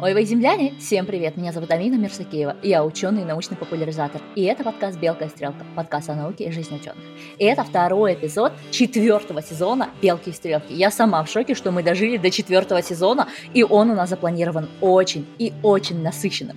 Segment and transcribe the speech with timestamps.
[0.00, 0.74] Ой, вы земляне!
[0.80, 1.36] Всем привет!
[1.36, 4.20] Меня зовут Амина Мирсакеева, я ученый и научный популяризатор.
[4.34, 6.98] И это подкаст «Белка и стрелка», подкаст о науке и жизни ученых.
[7.38, 10.72] И это второй эпизод четвертого сезона «Белки и стрелки».
[10.72, 14.68] Я сама в шоке, что мы дожили до четвертого сезона, и он у нас запланирован
[14.80, 16.56] очень и очень насыщенным.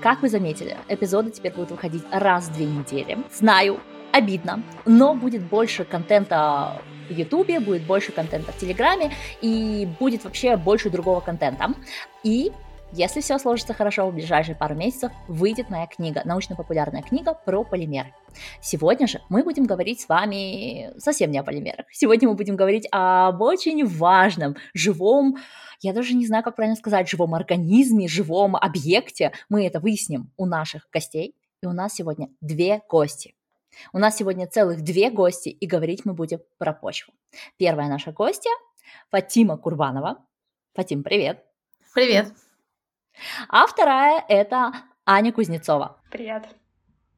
[0.00, 3.18] Как вы заметили, эпизоды теперь будут выходить раз в две недели.
[3.32, 3.80] Знаю,
[4.12, 10.56] обидно, но будет больше контента в Ютубе, будет больше контента в Телеграме и будет вообще
[10.56, 11.74] больше другого контента.
[12.22, 12.52] И
[12.92, 18.12] если все сложится хорошо, в ближайшие пару месяцев выйдет моя книга, научно-популярная книга про полимеры.
[18.60, 21.86] Сегодня же мы будем говорить с вами совсем не о полимерах.
[21.92, 25.36] Сегодня мы будем говорить об очень важном, живом,
[25.82, 29.32] я даже не знаю, как правильно сказать, живом организме, живом объекте.
[29.48, 31.34] Мы это выясним у наших гостей.
[31.62, 33.34] И у нас сегодня две гости.
[33.92, 37.12] У нас сегодня целых две гости, и говорить мы будем про почву.
[37.56, 38.50] Первая наша гостья
[39.10, 40.24] Фатима Курбанова.
[40.74, 41.44] Фатим, привет.
[41.94, 42.32] Привет.
[43.48, 44.72] А вторая– это
[45.04, 46.00] Аня Кузнецова.
[46.10, 46.48] Привет.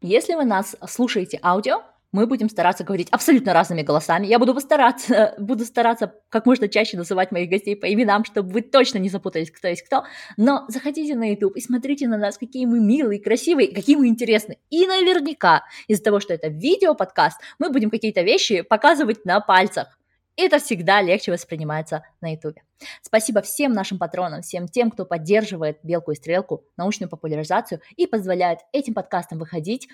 [0.00, 4.26] Если вы нас слушаете аудио, мы будем стараться говорить абсолютно разными голосами.
[4.26, 8.60] Я буду постараться, буду стараться как можно чаще называть моих гостей по именам, чтобы вы
[8.62, 10.04] точно не запутались, кто есть кто.
[10.36, 14.58] Но заходите на YouTube и смотрите на нас, какие мы милые, красивые, какие мы интересные.
[14.70, 19.98] И наверняка из-за того, что это видео-подкаст, мы будем какие-то вещи показывать на пальцах
[20.36, 22.58] это всегда легче воспринимается на YouTube.
[23.02, 28.60] Спасибо всем нашим патронам, всем тем, кто поддерживает «Белку и стрелку», научную популяризацию и позволяет
[28.72, 29.88] этим подкастам выходить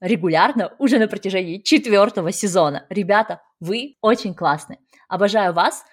[0.00, 2.86] регулярно уже на протяжении четвертого сезона.
[2.88, 4.78] Ребята, вы очень классные.
[5.08, 5.84] Обожаю вас.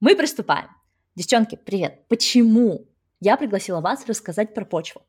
[0.00, 0.68] Мы приступаем.
[1.14, 2.06] Девчонки, привет.
[2.08, 2.86] Почему
[3.20, 5.02] я пригласила вас рассказать про почву?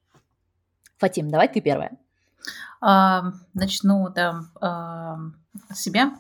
[0.98, 1.98] Фатим, давай ты первая.
[2.80, 5.18] А, начну да, а,
[5.74, 6.14] себя.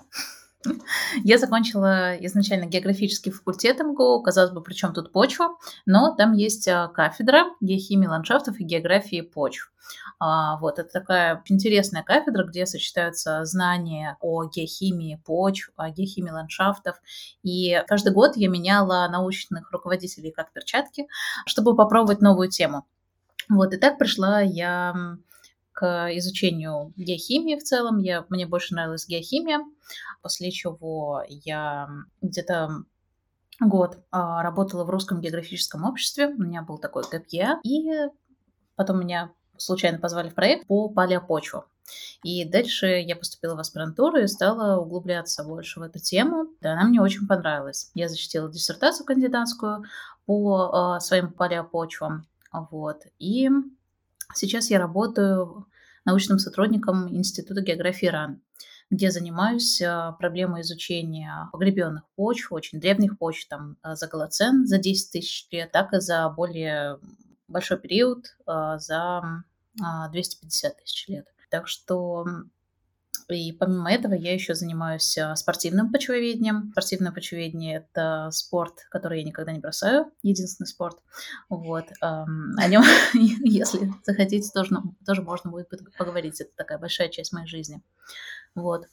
[1.24, 6.68] Я закончила изначально географический факультет МГУ, казалось бы, при чем тут почва, но там есть
[6.68, 9.72] а, кафедра геохимии ландшафтов и географии почв.
[10.20, 16.98] А, вот, это такая интересная кафедра, где сочетаются знания о геохимии почв, о геохимии ландшафтов.
[17.44, 21.08] И каждый год я меняла научных руководителей как перчатки,
[21.46, 22.86] чтобы попробовать новую тему.
[23.50, 25.18] Вот, и так пришла я
[25.78, 28.00] к изучению геохимии в целом.
[28.00, 29.60] Я, мне больше нравилась геохимия,
[30.24, 31.88] после чего я
[32.20, 32.84] где-то
[33.60, 36.30] год а, работала в русском географическом обществе.
[36.30, 37.60] У меня был такой КПЕ.
[37.64, 37.92] И
[38.76, 41.66] потом меня случайно позвали в проект по палеопочвам.
[42.24, 46.48] И дальше я поступила в аспирантуру и стала углубляться больше в эту тему.
[46.60, 47.92] Да, она мне очень понравилась.
[47.94, 49.84] Я защитила диссертацию кандидатскую
[50.26, 52.26] по э, своим палеопочвам.
[52.52, 53.04] Вот.
[53.20, 53.48] И
[54.34, 55.68] Сейчас я работаю
[56.06, 58.42] научным сотрудником Института географии РАН,
[58.90, 64.78] где занимаюсь а, проблемой изучения погребенных почв, очень древних почв, там а, за Голоцен за
[64.78, 67.00] 10 тысяч лет, так и за более
[67.48, 69.44] большой период, а, за
[69.76, 71.28] 250 тысяч лет.
[71.50, 72.26] Так что
[73.30, 76.70] и помимо этого я еще занимаюсь а, спортивным почвоведением.
[76.72, 80.98] Спортивное почвоведение— это спорт, который я никогда не бросаю, единственный спорт.
[81.50, 81.86] Вот.
[82.00, 82.26] О
[82.68, 82.84] нем,
[83.14, 86.40] если захотите, тоже, тоже можно будет поговорить.
[86.40, 87.82] Это такая большая часть моей жизни.
[88.56, 88.86] Вот.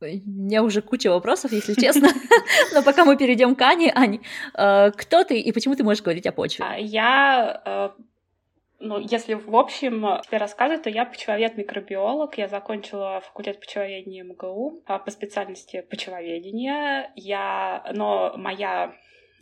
[0.00, 2.08] У меня уже куча вопросов, если честно.
[2.72, 4.20] Но пока мы перейдем к Ане, Ань,
[4.54, 6.64] э, кто ты и почему ты можешь говорить о почве?
[6.64, 8.02] А, я э,
[8.80, 12.36] ну, если в общем тебе рассказывать, то я почвовед-микробиолог.
[12.38, 17.12] Я закончила факультет почвоведения МГУ а, по специальности почвоведения.
[17.14, 17.84] Я...
[17.94, 18.94] Но моя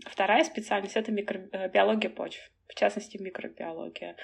[0.07, 4.17] вторая специальность— это микробиология почв, в частности, микробиология.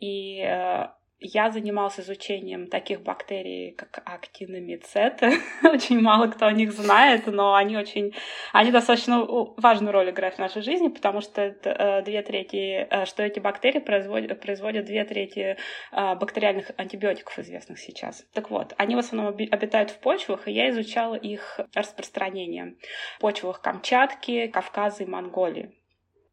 [0.00, 0.88] И э,
[1.20, 5.20] я занимался изучением таких бактерий, как актиномицет.
[5.64, 8.14] очень мало кто о них знает, но они очень,
[8.52, 9.24] они достаточно
[9.56, 13.80] важную роль играют в нашей жизни, потому что э, две трети, э, что эти бактерии
[13.80, 15.56] производят, производят две трети
[15.90, 18.24] э, бактериальных антибиотиков, известных сейчас.
[18.32, 22.76] Так вот, они в основном обитают в почвах, и я изучала их распространение
[23.16, 25.74] в почвах Камчатки, Кавказа и Монголии.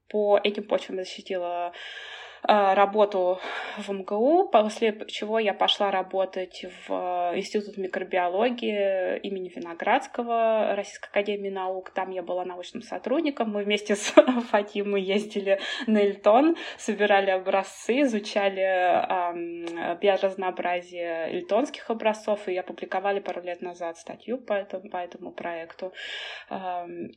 [0.09, 1.73] По этим почвам я защитила
[2.47, 3.39] работу
[3.77, 11.89] в МГУ, после чего я пошла работать в Институт микробиологии имени Виноградского Российской Академии Наук.
[11.91, 13.51] Там я была научным сотрудником.
[13.51, 14.13] Мы вместе с
[14.51, 23.61] Фатимой ездили на Эльтон, собирали образцы, изучали эм, биоразнообразие эльтонских образцов, и опубликовали пару лет
[23.61, 25.93] назад статью по этому, по этому проекту.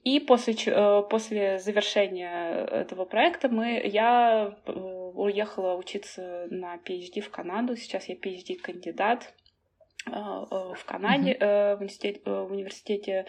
[0.05, 7.31] И после, э, после завершения этого проекта мы, я э, уехала учиться на PhD в
[7.31, 7.77] Канаду.
[7.77, 9.35] Сейчас я PhD-кандидат
[10.11, 11.77] в Канаде, mm-hmm.
[11.77, 13.27] в университете, в университете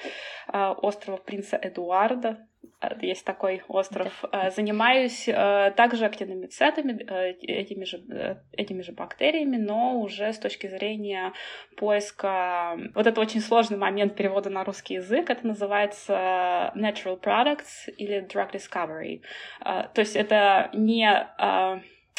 [0.48, 2.48] острова Принца Эдуарда
[2.82, 6.94] Э, есть такой остров, э, занимаюсь э, также активными цетами,
[7.42, 11.34] этими же, этими же бактериями, но уже с точки зрения
[11.78, 12.78] поиска...
[12.96, 18.52] Вот это очень сложный момент перевода на русский язык, это называется natural products или drug
[18.52, 19.22] discovery.
[19.64, 21.10] То есть это не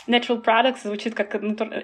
[0.07, 1.35] natural products звучит как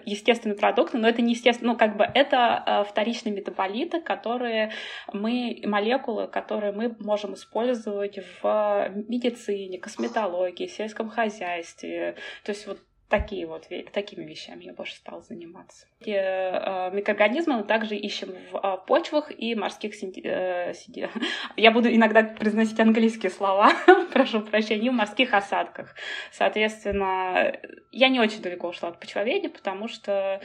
[0.04, 4.72] естественный продукт, но это не естественно, ну, как бы это э, вторичные метаболиты, которые
[5.12, 12.16] мы, молекулы, которые мы можем использовать в медицине, косметологии, сельском хозяйстве.
[12.44, 15.86] То есть вот такие вот, такими вещами я больше стала заниматься.
[16.00, 20.20] И, э, микроорганизмы мы также ищем в э, почвах и морских синти...
[20.24, 21.08] э, синти...
[21.56, 23.70] Я буду иногда произносить английские слова,
[24.12, 25.94] прошу прощения, в морских осадках.
[26.32, 27.52] Соответственно,
[27.92, 30.40] я не очень далеко ушла от почвоведения, потому что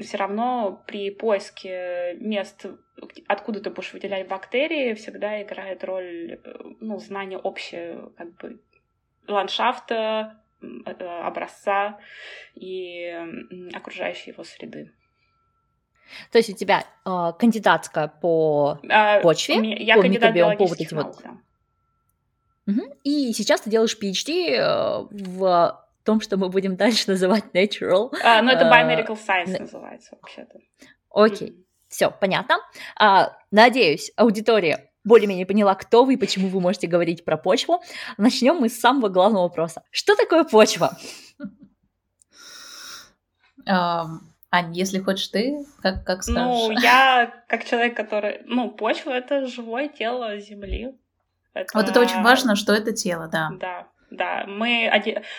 [0.00, 2.66] все равно при поиске мест
[3.26, 8.60] откуда ты будешь выделять бактерии, всегда играет роль э, ну, знание общее как бы
[9.28, 11.98] ландшафта, образца
[12.54, 13.12] и
[13.74, 14.92] окружающей его среды.
[16.30, 20.80] То есть у тебя э, кандидатская по а, почве, меня, я по микробиому, по вот
[20.80, 21.18] этим вот.
[21.22, 21.36] Да.
[22.68, 22.96] Угу.
[23.04, 28.12] И сейчас ты делаешь PhD э, в том, что мы будем дальше называть natural.
[28.22, 30.58] А, ну, это э, biomedical science uh, называется вообще-то.
[31.10, 31.64] Окей, mm-hmm.
[31.88, 32.58] все, понятно.
[32.96, 37.82] А, надеюсь, аудитория более-менее поняла, кто вы и почему вы можете говорить про почву.
[38.18, 39.82] Начнем мы с самого главного вопроса.
[39.90, 40.98] Что такое почва?
[43.66, 46.38] Ань, если хочешь ты, как, как скажешь?
[46.38, 48.42] Ну, я как человек, который...
[48.44, 50.94] Ну, почва— это живое тело Земли.
[51.52, 51.70] Это...
[51.74, 53.50] Вот это очень важно, что это тело, да.
[53.58, 54.44] Да, да.
[54.46, 54.88] Мы,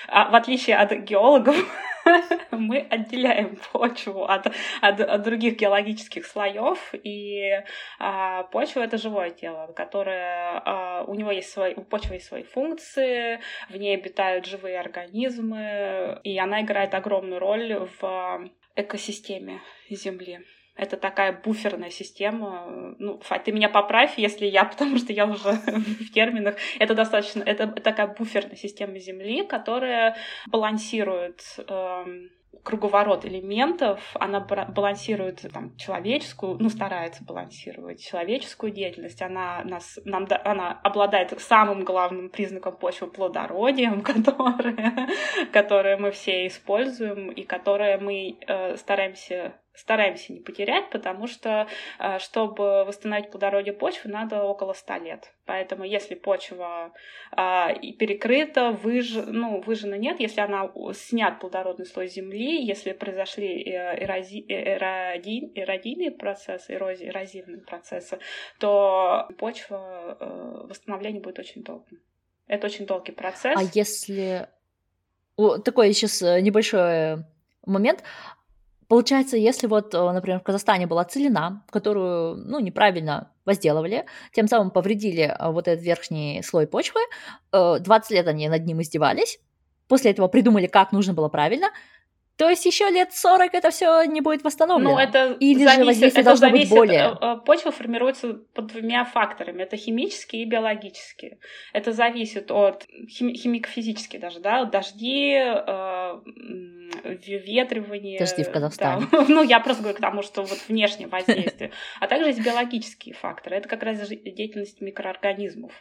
[0.07, 1.55] а, в отличие от геологов,
[2.51, 4.48] мы отделяем почву от,
[4.81, 7.51] от, от других геологических слоев, и
[8.00, 12.44] а, почва это живое тело, которое а, у него есть свои, у почвы есть свои
[12.44, 13.39] функции,
[13.69, 20.39] в ней обитают живые организмы, и она играет огромную роль в экосистеме Земли.
[20.77, 22.95] Это такая буферная система.
[23.00, 26.56] Ну, Фать, ты меня поправь, если я, потому что я уже в терминах.
[26.79, 30.15] Это достаточно, это такая буферная система Земли, которая
[30.47, 32.29] балансирует эм,
[32.63, 40.79] круговорот элементов, она балансирует там, человеческую, ну, старается балансировать человеческую деятельность, она, нас, нам, она
[40.83, 45.07] обладает самым главным признаком почвы плодородием, которое,
[45.53, 51.68] которое мы все используем и которое мы э, стараемся стараемся не потерять, потому что,
[52.00, 55.33] э, чтобы восстановить плодородие почвы, надо около 100 лет.
[55.45, 56.91] Поэтому если почва
[57.31, 59.13] а, перекрыта, выж...
[59.13, 64.45] ну, выжжена нет, если она снят плодородный слой земли, если произошли э, эрози...
[64.50, 65.51] Э, эроди...
[65.56, 68.19] эродийные процессы, эрозии, эрозивные процессы,
[68.59, 70.18] то почва
[70.68, 72.01] восстановление будет очень долгим.
[72.47, 73.57] Это очень долгий процесс.
[73.57, 74.50] А если...
[75.63, 77.24] Такой сейчас небольшой
[77.68, 78.03] момент.
[78.88, 84.72] Получается, если вот, э, например, в Казахстане была целина, которую, ну, неправильно возделывали, тем самым
[84.72, 87.01] повредили э, вот этот верхний слой почвы,
[87.51, 89.39] 20 э, лет они над ним издевались,
[89.89, 91.68] после этого придумали, как нужно было правильно,
[92.38, 94.92] то есть еще лет 40 это все не будет восстановлено.
[94.92, 97.38] Ну, это Или зависит, же воздействие это должно зависит, быть более...
[97.45, 99.63] Почва формируется под двумя факторами.
[99.63, 101.39] Это химические и биологические.
[101.74, 103.34] Это зависит от хим...
[103.34, 106.22] химико-физически даже, да, от дожди, э,
[107.27, 108.20] ветривания.
[108.20, 109.08] Дожди в Казахстане.
[109.12, 109.25] Да.
[109.27, 111.72] Ну, я просто говорю к тому, что вот внешнее воздействие.
[112.00, 113.56] А также есть биологические факторы.
[113.56, 115.74] Это как раз деятельность микроорганизмов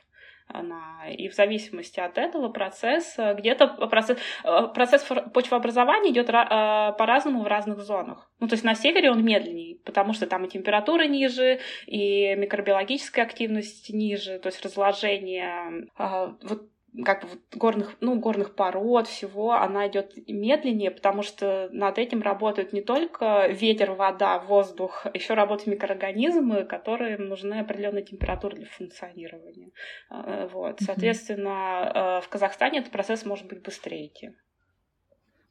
[0.49, 1.09] она.
[1.11, 7.47] И в зависимости от этого процесс, где-то процесс, э, процесс почвообразования идет э, по-разному в
[7.47, 8.31] разных зонах.
[8.41, 13.25] Ну, то есть на севере он медленнее, потому что там и температура ниже, и микробиологическая
[13.25, 15.89] активность ниже, то есть разложение.
[15.99, 16.69] Э, вот
[17.05, 22.23] как бы вот горных, ну, горных пород, всего, она идет медленнее, потому что над этим
[22.23, 29.71] работают не только ветер, вода, воздух, еще работают микроорганизмы, которые нужны определенная температура для функционирования.
[30.11, 30.81] А, вот.
[30.81, 34.31] Соответственно, в Казахстане этот процесс может быть быстрее идти.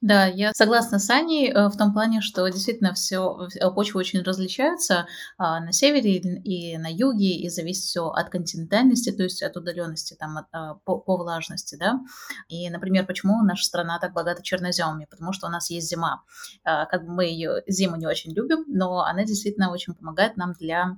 [0.06, 4.22] Да, я согласна с Аней э, в том плане, что действительно все э, почвы очень
[4.22, 5.08] различаются
[5.40, 10.14] а, на севере и на юге, и зависит все от континентальности, то есть от удаленности
[10.14, 12.02] там, от, а, по, по влажности, да.
[12.50, 15.08] И, например, почему наша страна так богата черноземами?
[15.10, 16.22] Потому что у нас есть зима.
[16.64, 20.54] А, как бы мы ее зиму не очень любим, но она действительно очень помогает нам
[20.54, 20.98] для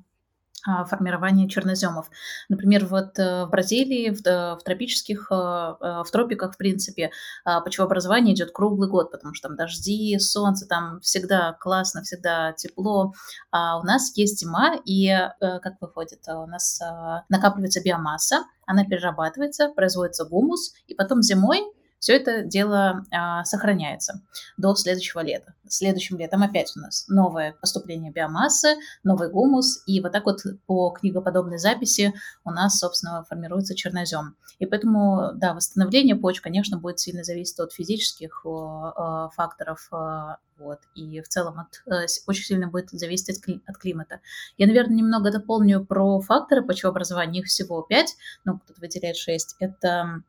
[0.65, 2.09] формирования черноземов.
[2.49, 7.11] Например, вот э, в Бразилии, в, в тропических, э, э, в тропиках, в принципе,
[7.45, 13.13] а, почвообразование идет круглый год, потому что там дожди, солнце, там всегда классно, всегда тепло.
[13.51, 15.09] А у нас есть зима, и
[15.39, 16.79] как выходит, у нас
[17.29, 21.63] накапливается биомасса, она перерабатывается, производится гумус, и потом зимой
[21.99, 24.21] все это дело а, сохраняется
[24.57, 25.53] до следующего лета.
[25.67, 30.91] Следующим летом опять у нас новое поступление биомассы, новый гумус, и вот так вот по
[30.91, 32.13] книгоподобной записи
[32.45, 34.35] у нас, собственно, формируется чернозем.
[34.59, 40.79] И поэтому, да, восстановление почв, конечно, будет сильно зависеть от физических э, факторов, э, вот,
[40.95, 44.21] и в целом от, э, очень сильно будет зависеть от, кли, от климата.
[44.57, 49.55] Я, наверное, немного дополню про факторы почвообразования, их всего пять, ну, кто-то выделяет шесть.
[49.59, 50.23] Это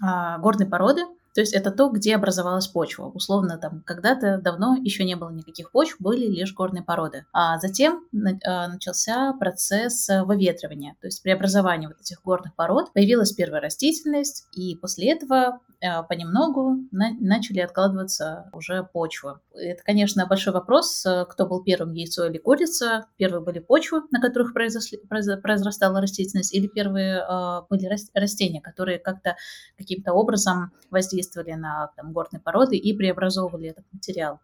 [0.00, 1.04] горной породы,
[1.36, 3.08] то есть это то, где образовалась почва.
[3.08, 7.26] Условно, там когда-то давно еще не было никаких почв, были лишь горные породы.
[7.30, 8.06] А затем
[8.42, 12.90] а, начался процесс выветривания, то есть преобразования вот этих горных пород.
[12.94, 19.38] Появилась первая растительность, и после этого а, понемногу на, начали откладываться уже почвы.
[19.52, 23.06] Это, конечно, большой вопрос, э, кто был первым, яйцо или курица.
[23.18, 29.36] Первые были почвы, на которых произошли, произрастала растительность, или первые э, были растения, которые как-то
[29.76, 34.40] каким-то образом воздействовали на там, горные породы и преобразовывали этот материал.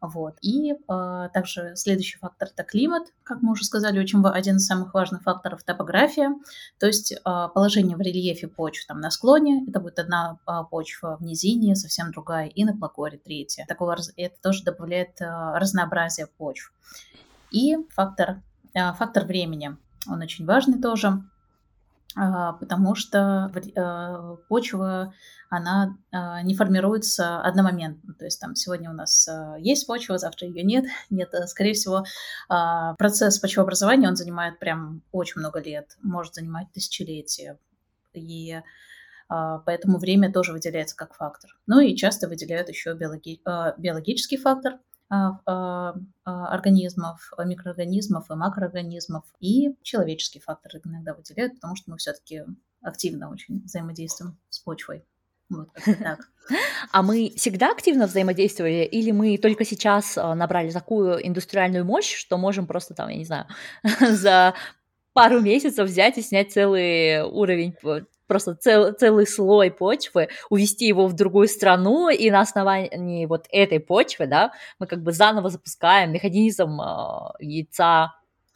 [0.00, 0.36] Вот.
[0.42, 3.08] И э, также следующий фактор– это климат.
[3.24, 6.34] Как мы уже сказали, очень один из самых важных факторов– топография,
[6.78, 9.64] то есть э, положение в рельефе почв там, на склоне.
[9.68, 13.66] Это будет одна э, почва в низине, совсем другая, и на плакоре третья.
[13.66, 16.72] Такого, это тоже добавляет э, разнообразие почв.
[17.50, 18.40] И фактор,
[18.74, 19.76] э, фактор времени,
[20.08, 21.24] он очень важный тоже,
[22.14, 25.12] потому что э, почва
[25.50, 28.14] она э, не формируется одномоментно.
[28.14, 30.86] То есть там сегодня у нас есть почва, завтра ее нет.
[31.10, 32.04] Нет, э, скорее всего,
[32.48, 37.58] процесс почвообразования, он занимает прям очень много лет, может занимать тысячелетия.
[38.14, 38.60] И
[39.28, 41.50] поэтому время тоже выделяется как фактор.
[41.66, 43.40] Ну и часто выделяют еще биологи-
[43.78, 44.78] биологический фактор
[46.24, 52.42] организмов, микроорганизмов и макроорганизмов, и человеческий фактор иногда выделяют, потому что мы все-таки
[52.82, 55.04] активно очень взаимодействуем с почвой.
[55.50, 56.28] Вот так.
[56.92, 62.38] А мы всегда активно взаимодействовали, или мы только сейчас а, набрали такую индустриальную мощь, что
[62.38, 63.46] можем просто там, я не знаю,
[64.00, 64.54] за
[65.12, 67.74] пару месяцев взять и снять целый уровень
[68.28, 73.80] просто цел, целый слой почвы, увести его в другую страну, и на основании вот этой
[73.80, 78.14] почвы, да, мы как бы заново запускаем механизм э, яйца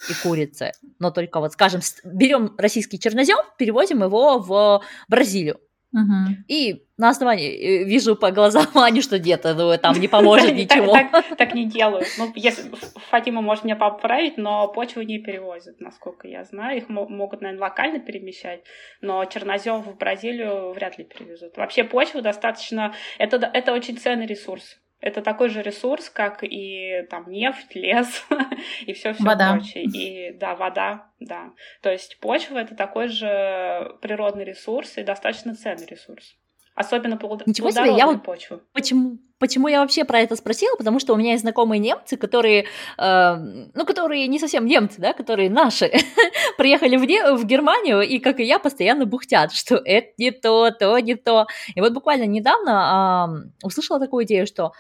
[0.09, 0.73] и курицы.
[0.99, 5.59] Но только вот, скажем, берем российский чернозем, переводим его в Бразилию.
[5.93, 6.45] Угу.
[6.49, 10.97] И на основании э, вижу по глазам Ани, что где-то ну, там не поможет ничего.
[11.37, 12.07] Так не делают.
[12.19, 12.71] Ну, если
[13.11, 16.79] Фатима может меня поправить, но почву не перевозят, насколько я знаю.
[16.79, 18.65] Их могут, наверное, локально перемещать,
[19.01, 21.57] но чернозем в Бразилию вряд ли перевезут.
[21.57, 22.95] Вообще почва достаточно...
[23.19, 24.79] Это, это очень ценный ресурс.
[25.03, 28.25] Это такой же ресурс, как и там нефть, лес
[28.87, 29.85] и все все прочее.
[29.85, 31.53] И да, вода, да.
[31.83, 36.39] То есть почва это такой же природный ресурс и достаточно ценный ресурс.
[36.75, 37.47] Особенно плод...
[37.47, 38.61] Ничего себе, я вот почву.
[38.73, 40.75] Почему, почему я вообще про это спросила?
[40.77, 43.37] Потому что у меня есть знакомые немцы, которые, э,
[43.75, 45.93] ну, которые не совсем немцы, да, которые наши,
[46.57, 47.37] приехали в, не...
[47.37, 51.47] в Германию и, как и я, постоянно бухтят, что это не то, то не то.
[51.75, 54.73] И вот буквально недавно э, услышала такую идею, что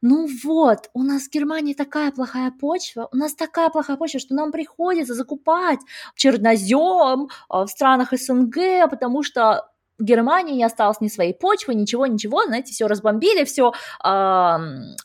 [0.00, 4.34] ну вот, у нас в Германии такая плохая почва, у нас такая плохая почва, что
[4.34, 5.80] нам приходится закупать
[6.14, 9.68] чернозем а, в странах СНГ, потому что
[9.98, 13.72] Германии не осталось ни своей почвы, ничего, ничего, знаете, все разбомбили, все
[14.04, 14.08] э,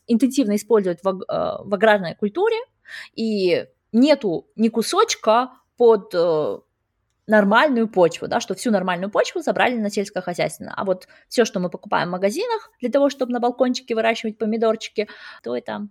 [0.07, 2.57] интенсивно используют в, э, в аграрной культуре,
[3.15, 6.57] и нету ни кусочка под э,
[7.27, 10.73] нормальную почву, да, что всю нормальную почву забрали на сельскохозяйственное.
[10.75, 15.07] А вот все, что мы покупаем в магазинах для того, чтобы на балкончике выращивать помидорчики,
[15.41, 15.87] то это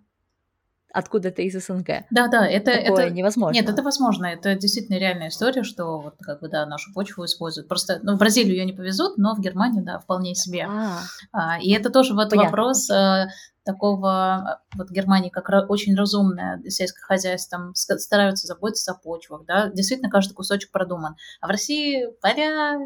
[0.92, 2.04] откуда-то из СНГ.
[2.10, 3.54] Да, да, это, Такое это невозможно.
[3.54, 4.26] Нет, это возможно.
[4.26, 7.68] Это действительно реальная история, что вот как бы да, нашу почву используют.
[7.68, 10.66] Просто ну, в Бразилию ее не повезут, но в Германию, да, вполне себе.
[10.68, 10.98] А,
[11.32, 12.50] а, и это тоже вот Понятно.
[12.50, 13.28] вопрос э,
[13.64, 20.10] такого вот Германии как очень разумное сельское хозяйство, там стараются заботиться о почвах, да, действительно
[20.10, 21.16] каждый кусочек продуман.
[21.40, 22.78] А в России паря,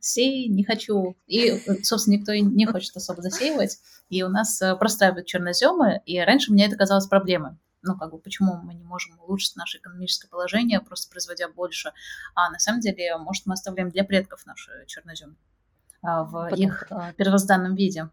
[0.00, 1.16] сей, не хочу.
[1.26, 3.78] И, собственно, никто и не хочет особо засеивать.
[4.08, 8.18] И у нас э, простраивают черноземы, и раньше мне это казалось проблемой ну, как бы,
[8.18, 11.92] почему мы не можем улучшить наше экономическое положение, просто производя больше.
[12.34, 15.36] А на самом деле, может, мы оставляем для предков наши черноземы
[16.02, 16.58] а, в Потом...
[16.58, 18.08] их а, первозданном виде.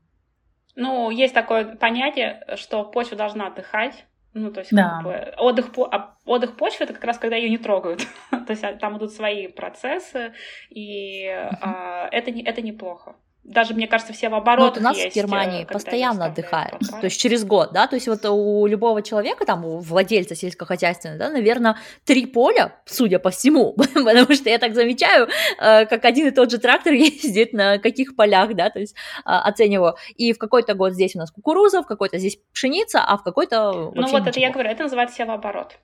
[0.75, 4.96] Ну, есть такое понятие, что почва должна отдыхать, Ну, то есть, да.
[4.96, 8.05] как бы, отдых, а отдых почвы это как раз когда ее не трогают.
[8.29, 10.34] то есть а, там идут свои процессы,
[10.70, 11.58] и uh-huh.
[11.62, 14.69] а, это, не, это неплохо даже, мне кажется, все в оборот.
[14.69, 17.95] Вот у нас есть, в Германии э, постоянно отдыхают, то есть через год, да, то
[17.95, 23.29] есть вот у любого человека, там, у владельца сельскохозяйственного, да, наверное, три поля, судя по
[23.29, 27.77] всему, потому что я так замечаю, э, как один и тот же трактор ездит на
[27.77, 31.83] каких полях, да, то есть а, оцениваю, и в какой-то год здесь у нас кукуруза,
[31.83, 35.77] в какой-то здесь пшеница, а в какой-то Ну вот это я говорю, это называется севооборот.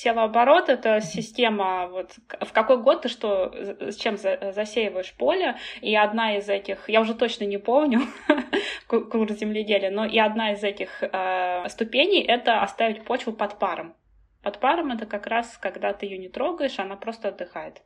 [0.00, 6.36] Севооборот— это система, вот в какой год ты что, с чем засеиваешь поле, и одна
[6.36, 8.02] из этих, я уже точно не помню
[8.86, 13.96] курс земледелия, но и одна из этих э, ступеней— это оставить почву под паром.
[14.44, 17.82] Под паром— это как раз, когда ты ее не трогаешь, она просто отдыхает.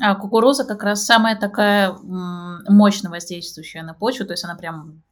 [0.00, 1.92] А кукуруза как раз самая такая
[2.70, 5.02] мощно воздействующая на почву, то есть она прям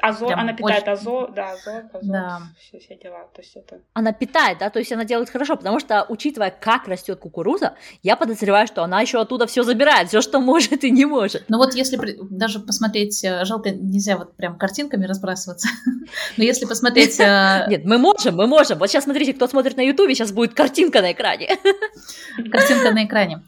[0.00, 0.92] Азот, она питает очень...
[0.92, 2.42] азот, да, азот, азот, да.
[2.58, 3.24] Все, все дела.
[3.34, 3.80] То есть это...
[3.92, 8.16] Она питает, да, то есть она делает хорошо, потому что, учитывая, как растет кукуруза, я
[8.16, 11.44] подозреваю, что она еще оттуда все забирает, все, что может и не может.
[11.48, 11.98] Ну вот если
[12.30, 15.68] даже посмотреть, э, жалко, нельзя вот прям картинками разбрасываться,
[16.36, 17.20] но если посмотреть...
[17.20, 18.78] Э, Нет, мы можем, мы можем.
[18.78, 21.48] Вот сейчас смотрите, кто смотрит на Ютубе, сейчас будет картинка на экране.
[22.50, 23.42] Картинка на экране.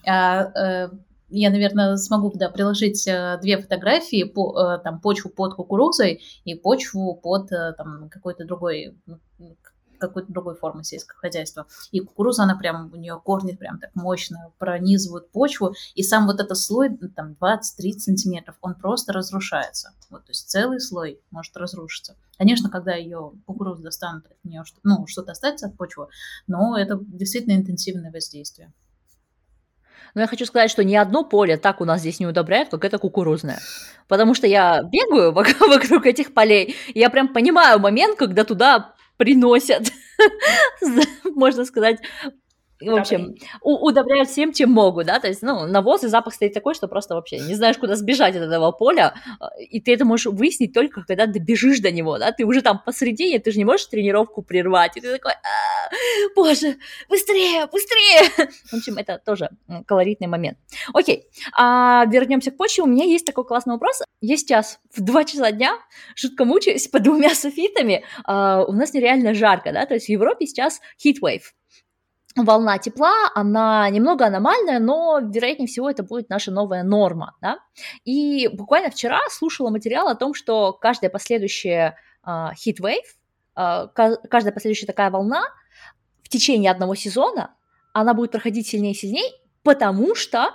[1.31, 6.55] Я, наверное, смогу да, приложить э, две фотографии, по, э, там, почву под кукурузой и
[6.55, 9.19] почву под э, там, какой-то другой ну,
[10.01, 11.67] какой-то другой формы сельского хозяйства.
[11.93, 16.41] И кукуруза, она прям, у нее корни прям так мощно пронизывают почву, и сам вот
[16.41, 19.91] этот слой, там, 20-30 сантиметров, он просто разрушается.
[20.09, 22.17] Вот, то есть целый слой может разрушиться.
[22.39, 26.09] Конечно, когда ее кукурузу достанут от нее, ну, что-то останется от почвы,
[26.47, 28.73] но это действительно интенсивное воздействие.
[30.15, 32.85] Но я хочу сказать, что ни одно поле так у нас здесь не удобряют, как
[32.85, 33.61] это кукурузное.
[34.09, 39.93] Потому что я бегаю вокруг этих полей, и я прям понимаю момент, когда туда приносят,
[41.25, 41.99] можно сказать,
[42.81, 46.55] в общем, у- удобряют всем, чем могут, да, то есть, ну, навоз и запах стоит
[46.55, 49.15] такой, что просто вообще не знаешь, куда сбежать от этого поля,
[49.59, 53.39] и ты это можешь выяснить только, когда добежишь до него, да, ты уже там посредине,
[53.39, 55.91] ты же не можешь тренировку прервать, и ты такой, «А,
[56.35, 56.77] боже,
[57.09, 59.51] быстрее, быстрее, в общем, это тоже
[59.87, 60.59] колоритный момент.
[60.95, 61.25] Окей,
[61.57, 65.51] а вернемся к почве, у меня есть такой классный вопрос, я сейчас в 2 часа
[65.53, 65.77] дня
[66.17, 70.47] жутко мучаюсь под двумя софитами, а, у нас нереально жарко, да, то есть в Европе
[70.47, 71.43] сейчас heat wave,
[72.37, 77.59] волна тепла, она немного аномальная, но, вероятнее всего, это будет наша новая норма, да.
[78.05, 82.99] И буквально вчера слушала материал о том, что каждая последующая heat wave,
[83.57, 85.43] uh, каждая последующая такая волна
[86.23, 87.55] в течение одного сезона,
[87.93, 89.31] она будет проходить сильнее и сильнее,
[89.63, 90.51] потому что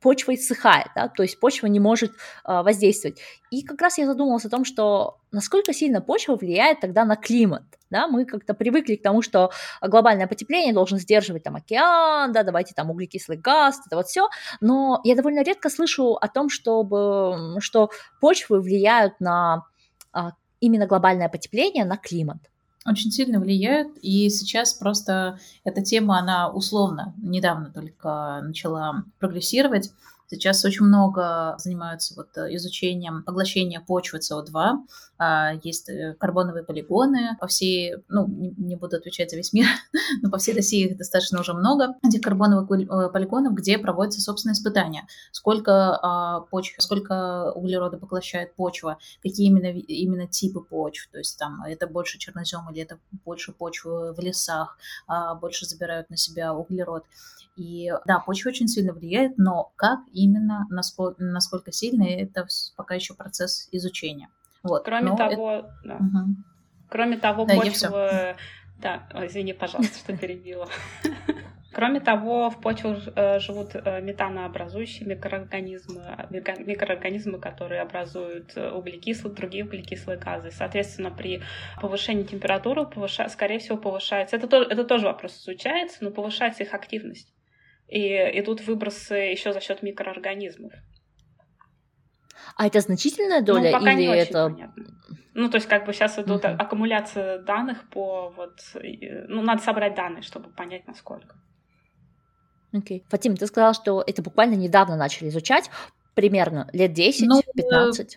[0.00, 3.18] почва иссыхает, да, то есть почва не может э, воздействовать.
[3.50, 7.62] И как раз я задумалась о том, что насколько сильно почва влияет тогда на климат,
[7.90, 9.50] да, мы как-то привыкли к тому, что
[9.82, 14.28] глобальное потепление должен сдерживать там океан, да, давайте там углекислый газ, это вот все,
[14.60, 19.64] но я довольно редко слышу о том, чтобы, что почвы влияют на
[20.12, 22.38] а, именно глобальное потепление, на климат
[22.86, 23.88] очень сильно влияет.
[24.02, 29.92] И сейчас просто эта тема, она условно недавно только начала прогрессировать.
[30.30, 34.78] Сейчас очень много занимаются вот э, изучением поглощения почвы СО2.
[35.18, 39.66] А, есть э, карбоновые полигоны по всей, ну, не буду отвечать за весь мир,
[40.22, 44.54] но по всей России их достаточно уже много, этих карбоновых э, полигонов, где проводятся собственные
[44.54, 45.06] испытания.
[45.32, 51.62] Сколько а, почв, сколько углерода поглощает почва, какие именно, именно типы почв, то есть там
[51.64, 57.04] это больше чернозем или это больше почвы в лесах, а, больше забирают на себя углерод.
[57.60, 63.12] И да, почва очень сильно влияет, но как именно, насколько, насколько сильно, это пока еще
[63.12, 64.30] процесс изучения.
[64.62, 64.82] Вот.
[64.82, 65.74] Кроме но того, это...
[65.84, 65.96] да.
[65.96, 66.36] угу.
[66.88, 68.36] кроме того, да, почва...
[68.80, 70.66] Да, извини, пожалуйста, что перебила.
[71.72, 79.64] Кроме того, в почвах э, живут э, метанообразующие микроорганизмы, микроорганизмы, которые образуют э, углекислые, другие
[79.64, 80.50] углекислые газы.
[80.50, 81.42] Соответственно, при
[81.80, 83.28] повышении температуры, повыша...
[83.28, 84.36] скорее всего, повышается...
[84.36, 87.30] Это, тоже, это тоже вопрос изучается, но повышается их активность
[87.90, 90.72] и идут выбросы еще за счет микроорганизмов.
[92.56, 94.46] А это значительная доля ну, пока или не это?
[94.46, 94.84] Очень понятно.
[95.34, 96.56] Ну, то есть, как бы сейчас идут uh-huh.
[96.56, 98.60] аккумуляция данных по вот.
[99.28, 101.36] Ну, надо собрать данные, чтобы понять, насколько.
[102.72, 102.98] Окей.
[102.98, 103.10] Okay.
[103.10, 105.70] Фатим, ты сказала, что это буквально недавно начали изучать,
[106.14, 107.26] примерно лет 10-15.
[107.26, 107.42] Ну,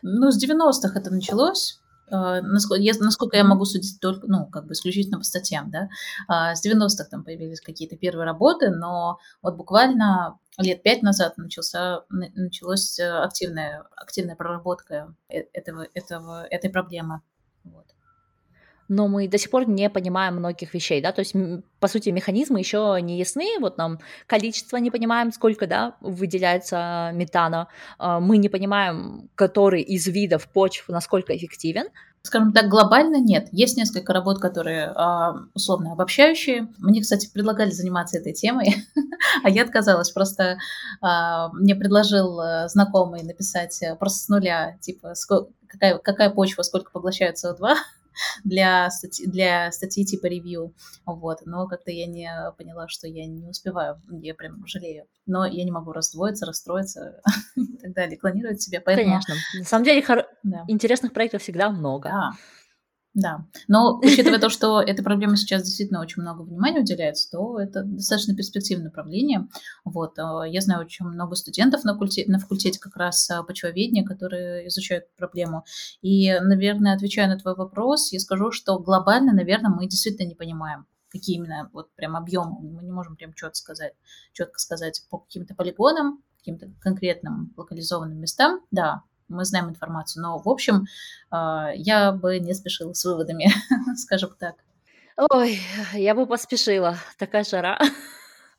[0.02, 1.83] ну, с 90-х это началось.
[2.12, 5.90] А, насколько я, насколько я могу судить только, ну, как бы исключительно по статьям, да,
[6.28, 12.04] а, с 90-х там появились какие-то первые работы, но вот буквально лет пять назад начался,
[12.10, 17.22] началась э, активная, активная проработка э, этого, этого, этой проблемы.
[17.64, 17.93] Вот.
[18.88, 21.36] Но мы до сих пор не понимаем многих вещей, да, то есть,
[21.80, 27.68] по сути, механизмы еще не ясны, вот нам количество не понимаем, сколько, да, выделяется метана,
[27.98, 31.88] а, мы не понимаем, который из видов почв насколько эффективен,
[32.26, 33.50] Скажем так, глобально нет.
[33.52, 36.70] Есть несколько работ, которые а, условно обобщающие.
[36.78, 38.78] Мне, кстати, предлагали заниматься этой темой,
[39.44, 40.10] а я отказалась.
[40.10, 40.58] Просто
[41.02, 45.16] а, мне предложил э, знакомый написать э, просто с нуля, типа,
[45.68, 47.76] какая, какая почва, сколько поглощает СО2,
[48.44, 50.74] для, статьи, для статьи типа ревью,
[51.06, 55.64] вот, но как-то я не поняла, что я не успеваю, я прям жалею, но я
[55.64, 57.22] не могу раздвоиться, расстроиться
[57.56, 59.10] и так далее, клонировать себя, поэтому...
[59.10, 60.26] Конечно, на самом деле хор...
[60.44, 60.64] да.
[60.68, 62.10] интересных проектов всегда много.
[62.10, 62.32] Да,
[63.14, 67.84] да, но учитывая то, что этой проблеме сейчас действительно очень много внимания уделяется, то это
[67.84, 69.48] достаточно перспективное направление.
[69.86, 74.04] Вот, а, я знаю очень много студентов на факультете, на факультете как раз а, почвоведения,
[74.04, 75.64] которые изучают проблему.
[76.02, 80.88] И, наверное, отвечая на твой вопрос, я скажу, что глобально, наверное, мы действительно не понимаем,
[81.10, 82.60] какие именно вот прям объемы.
[82.62, 83.94] Мы не можем прям четко сказать,
[84.32, 88.62] четко сказать по каким-то полигонам, каким-то конкретным локализованным местам.
[88.72, 90.24] Да, мы знаем информацию.
[90.24, 90.86] Но, в общем,
[91.32, 93.48] а, я бы не спешила с выводами,
[93.98, 94.56] скажем так.
[95.32, 95.60] Ой,
[95.94, 96.98] я бы поспешила.
[97.18, 97.80] Такая жара.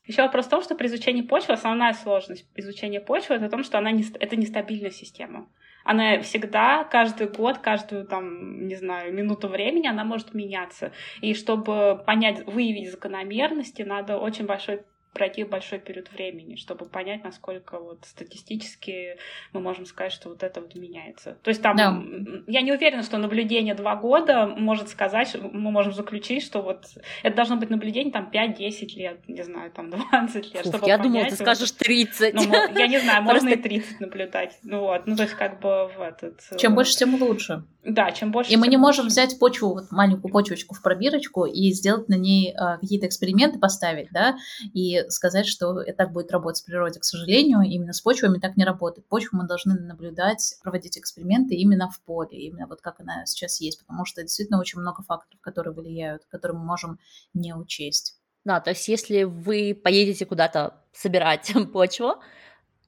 [0.07, 3.65] Еще вопрос в том, что при изучении почвы основная сложность изучения почвы это в том,
[3.65, 5.49] что она не, это нестабильная система.
[5.83, 10.93] Она всегда, каждый год, каждую там, не знаю, минуту времени она может меняться.
[11.21, 14.83] И чтобы понять, выявить закономерности, надо очень большой
[15.15, 19.17] пройти большой период времени, чтобы понять, насколько вот статистически
[19.53, 21.39] мы можем сказать, что вот это вот меняется.
[21.43, 22.03] То есть там, да.
[22.47, 26.87] я не уверена, что наблюдение два года может сказать, мы можем заключить, что вот
[27.23, 30.99] это должно быть наблюдение там 5-10 лет, не знаю, там 20 лет, Фух, чтобы я
[30.99, 32.35] понять, думала, ты скажешь 30.
[32.35, 34.59] Ну, я не знаю, можно и 30 наблюдать.
[34.63, 36.41] Ну вот, ну то есть как бы в этот...
[36.59, 37.65] Чем э, больше, тем лучше.
[37.85, 38.51] Да, чем больше.
[38.51, 42.53] И мы не можем взять почву, вот маленькую почвочку в пробирочку и сделать на ней
[42.53, 44.37] э, какие-то эксперименты поставить, да,
[44.73, 47.01] и сказать, что так будет работать в природе.
[47.01, 49.07] К сожалению, именно с почвами так не работает.
[49.09, 53.79] Почву мы должны наблюдать, проводить эксперименты именно в поле, именно вот как она сейчас есть,
[53.81, 56.99] потому что действительно очень много факторов, которые влияют, которые мы можем
[57.33, 58.17] не учесть.
[58.45, 62.17] Да, то есть если вы поедете куда-то собирать почву,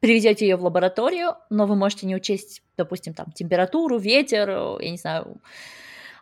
[0.01, 4.51] привезете ее в лабораторию, но вы можете не учесть, допустим, там температуру, ветер,
[4.81, 5.41] я не знаю,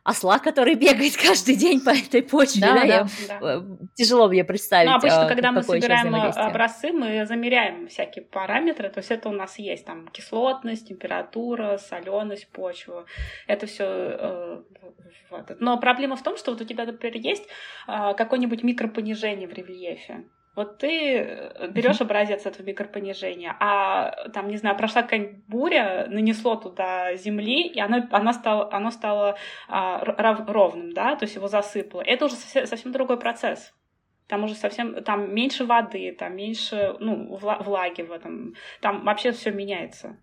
[0.04, 2.60] осла, который бегает каждый день по этой почве.
[2.60, 3.38] Да, да, я, да.
[3.40, 3.62] Э,
[3.94, 4.90] тяжело мне представить.
[4.90, 9.30] Ну, обычно, а, когда мы собираем э, образцы, мы замеряем всякие параметры, то есть это
[9.30, 13.06] у нас есть там кислотность, температура, соленость почвы.
[13.46, 14.62] Это все э.
[15.58, 17.48] Но проблема в том, что вот у тебя, например, есть
[17.88, 20.24] э, какое-нибудь микропонижение в рельефе.
[20.54, 26.54] Вот ты э, берешь образец этого микропонижения, а там, не знаю, прошла какая-нибудь буря, нанесло
[26.54, 29.36] туда земли, и оно, оно стало, оно стало
[29.68, 29.98] а,
[30.46, 32.02] ровным, да, то есть его засыпало.
[32.02, 33.72] Это уже совсем, совсем другой процесс.
[34.28, 38.54] Там уже совсем, там меньше воды, там меньше, ну, влаги в этом.
[38.80, 40.16] Там вообще все меняется.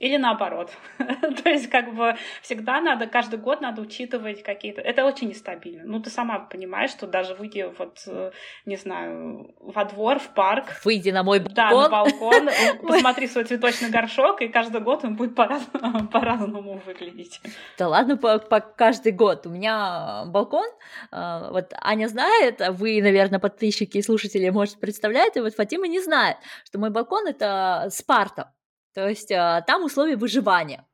[0.00, 0.70] Или наоборот.
[0.98, 4.80] То есть, как бы всегда надо, каждый год надо учитывать какие-то...
[4.80, 5.82] Это очень нестабильно.
[5.84, 8.30] Ну, ты сама понимаешь, что даже выйди вот, э,
[8.64, 10.64] не знаю, во двор, в парк.
[10.84, 11.54] Выйди на мой балкон.
[11.54, 16.80] Да, на балкон, э, посмотри свой цветочный горшок, и каждый год он будет по-разному, по-разному
[16.86, 17.38] выглядеть.
[17.76, 19.46] Да ладно, по, по каждый год.
[19.46, 20.66] У меня балкон,
[21.12, 26.00] э, вот Аня знает, а вы, наверное, подписчики и слушатели, может, представляете, вот Фатима не
[26.00, 28.54] знает, что мой балкон— это Спарта.
[28.94, 30.86] То есть а, там условия выживания.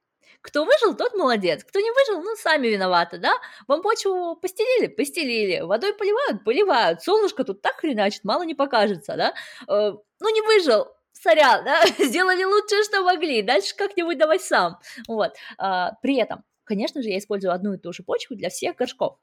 [0.42, 1.64] Кто выжил, тот молодец.
[1.64, 3.32] Кто не выжил, ну, сами виноваты, да?
[3.66, 4.86] Вам почву постелили?
[4.86, 5.60] Постелили.
[5.62, 6.44] Водой поливают?
[6.44, 7.02] Поливают.
[7.02, 9.34] Солнышко тут так хреначит, мало не покажется, да?
[9.66, 11.82] Э, ну, не выжил, сорян, да?
[11.98, 13.42] Сделали лучшее, что могли.
[13.42, 14.78] Дальше как-нибудь давай сам.
[15.08, 15.34] Вот.
[15.58, 19.18] А, при этом, конечно же, я использую одну и ту же почву для всех горшков.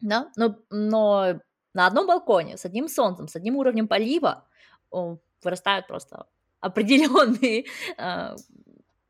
[0.00, 0.30] Да?
[0.36, 1.40] Но, но
[1.74, 4.46] на одном балконе, с одним солнцем, с одним уровнем полива
[5.42, 6.26] вырастают просто
[6.66, 7.64] определенные
[7.96, 8.36] э,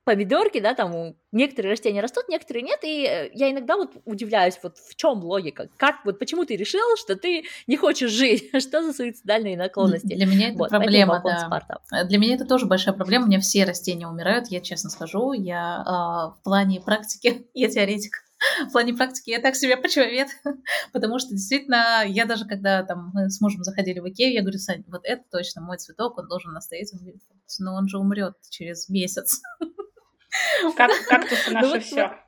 [0.06, 4.78] помидорки, да, там некоторые растения растут, некоторые нет, и э, я иногда вот удивляюсь, вот
[4.78, 8.92] в чем логика, как вот почему ты решил, что ты не хочешь жить, что за
[8.92, 10.14] суицидальные наклонности?
[10.14, 11.40] Для меня это вот, проблема, да.
[11.40, 11.80] Спарта.
[11.92, 15.32] Э, для меня это тоже большая проблема, у меня все растения умирают, я честно скажу,
[15.32, 18.22] я э, в плане практики, я теоретик,
[18.68, 20.28] в плане практики я так себе почвовед,
[20.92, 24.58] потому что действительно, я даже когда там мы с мужем заходили в Икею, я говорю,
[24.58, 26.92] Сань, вот это точно мой цветок, он должен настоять.
[26.92, 27.22] Он говорит,
[27.58, 29.40] но он же умрет через месяц.
[30.76, 32.25] Как, как тут наше ну, все.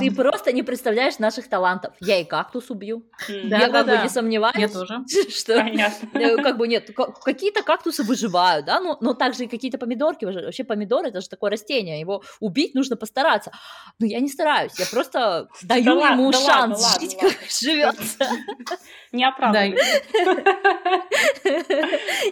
[0.00, 1.94] Ты просто не представляешь наших талантов.
[2.00, 3.04] Я и кактус убью.
[3.28, 4.56] Я как бы не сомневаюсь.
[4.56, 5.04] Я тоже.
[5.30, 6.90] Что э, как бы нет,
[7.22, 10.24] какие-то кактусы выживают, да, но также и какие-то помидорки.
[10.24, 13.52] Вообще помидор это же такое растение, его убить нужно постараться.
[13.98, 18.26] Но я не стараюсь, я просто даю ему шанс жить, как живется.
[19.12, 19.70] Не оправдывай.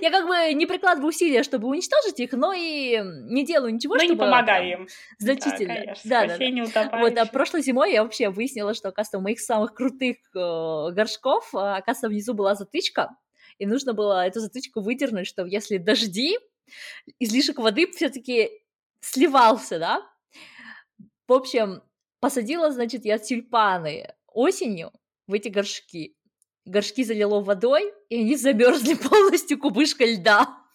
[0.00, 4.12] Я как бы не прикладываю усилия, чтобы уничтожить их, но и не делаю ничего, чтобы...
[4.12, 4.86] не помогаю им.
[5.18, 5.65] Значительно.
[5.66, 6.11] Да, конечно.
[6.11, 6.98] Да, да.
[6.98, 11.55] Вот, а прошлой зимой я вообще выяснила, что, оказывается, у моих самых крутых э, горшков,
[11.55, 13.11] а, оказывается, внизу была затычка,
[13.59, 16.38] и нужно было эту затычку выдернуть, чтобы если дожди,
[17.18, 18.50] излишек воды все-таки
[19.00, 20.02] сливался, да.
[21.26, 21.83] В общем,
[22.20, 24.92] посадила, значит, я тюльпаны осенью
[25.26, 26.16] в эти горшки.
[26.64, 30.65] Горшки залило водой, и они замерзли полностью кубышка льда.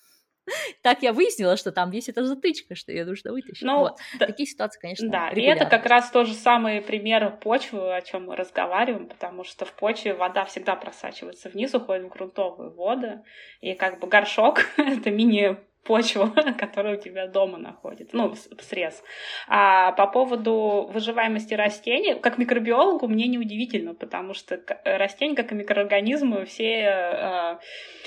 [0.82, 3.64] Так я выяснила, что там есть эта затычка, что ее нужно вытащить.
[3.64, 3.98] Ну, вот.
[4.20, 8.02] да, Такие ситуации, конечно, Да, и это как раз тот же самый пример почвы, о
[8.02, 13.22] чем мы разговариваем, потому что в почве вода всегда просачивается вниз, уходит в грунтовые воды,
[13.62, 19.04] и как бы горшок— это мини почву, которая у тебя дома находится, ну, срез.
[19.48, 26.46] А по поводу выживаемости растений, как микробиологу, мне неудивительно, потому что растения, как и микроорганизмы,
[26.46, 27.58] все э,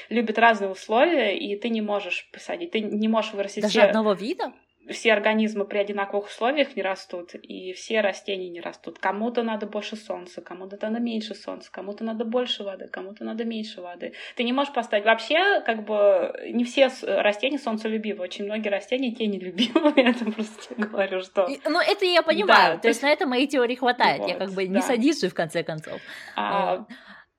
[0.09, 3.63] любят разные условия, и ты не можешь посадить, ты не можешь вырастить...
[3.63, 3.89] Даже все...
[3.89, 4.53] одного вида?
[4.90, 8.99] Все организмы при одинаковых условиях не растут, и все растения не растут.
[8.99, 13.81] Кому-то надо больше солнца, кому-то надо меньше солнца, кому-то надо больше воды, кому-то надо меньше
[13.81, 14.12] воды.
[14.37, 15.05] Ты не можешь поставить...
[15.05, 18.23] Вообще, как бы, не все растения солнцелюбивы.
[18.23, 19.92] Очень многие растения тенелюбивы.
[19.97, 21.49] Я это просто говорю, что...
[21.64, 22.75] Ну, это я понимаю.
[22.75, 24.20] Да, то есть на это моей теории хватает.
[24.20, 24.75] Вот, я как бы да.
[24.75, 26.01] не садист в конце концов.
[26.37, 26.87] А,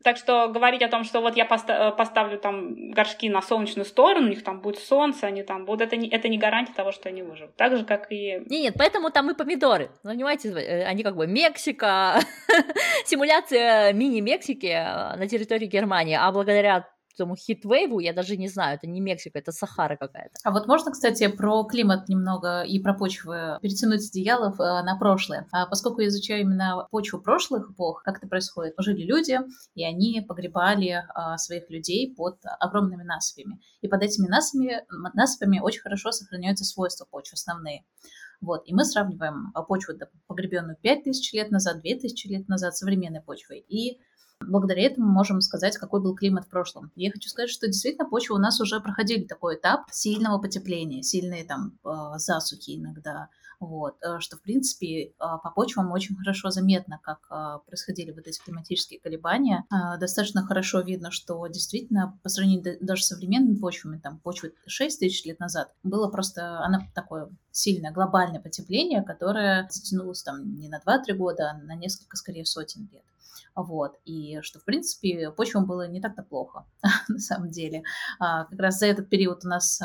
[0.06, 4.28] так что говорить о том, что вот я поста- поставлю там горшки на солнечную сторону,
[4.28, 7.10] у них там будет солнце, они там будут, это не, это не гарантия того, что
[7.10, 7.56] они выживут.
[7.56, 8.34] Так же, как и...
[8.34, 9.90] Нет, нет, поэтому там и помидоры.
[10.04, 12.20] Понимаете, э, они как бы Мексика,
[13.06, 18.88] симуляция мини-Мексики э, на территории Германии, а благодаря этому хитвейву, я даже не знаю, это
[18.88, 20.36] не Мексика, это Сахара какая-то.
[20.44, 25.48] А вот можно, кстати, про климат немного и про почвы перетянуть одеяло э, на прошлое.
[25.52, 29.40] А поскольку я изучаю именно почву прошлых эпох, как это происходит, жили люди,
[29.74, 33.60] и они погребали а, своих людей под огромными насыпями.
[33.82, 37.86] И под этими насыпями, насыпями очень хорошо сохраняются свойства почвы основные.
[38.42, 39.96] Вот, и мы сравниваем почву,
[40.28, 43.60] погребенную 5000 лет назад, 2000 лет назад, современной почвой.
[43.60, 44.00] И
[44.42, 46.92] Благодаря этому мы можем сказать, какой был климат в прошлом.
[46.96, 51.46] Я хочу сказать, что действительно почва у нас уже проходили такой этап сильного потепления, сильные
[51.46, 53.30] там э, засухи иногда,
[53.62, 57.30] вот, э, что, в принципе, э, по почвам очень хорошо заметно, как
[57.66, 59.64] происходили вот эти климатические колебания.
[60.00, 65.24] Достаточно хорошо видно, что действительно по сравнению даже с современными почвами, там почвы 6 тысяч
[65.24, 71.14] лет назад, было просто, она такое сильное глобальное потепление, которое затянулось там не на 2-3
[71.14, 73.04] года, а на несколько, скорее, сотен лет.
[73.56, 73.98] Вот.
[74.06, 76.66] И что, в принципе, почвам было не так-то плохо,
[77.08, 77.84] на самом деле.
[78.20, 79.82] А, как раз за этот период у нас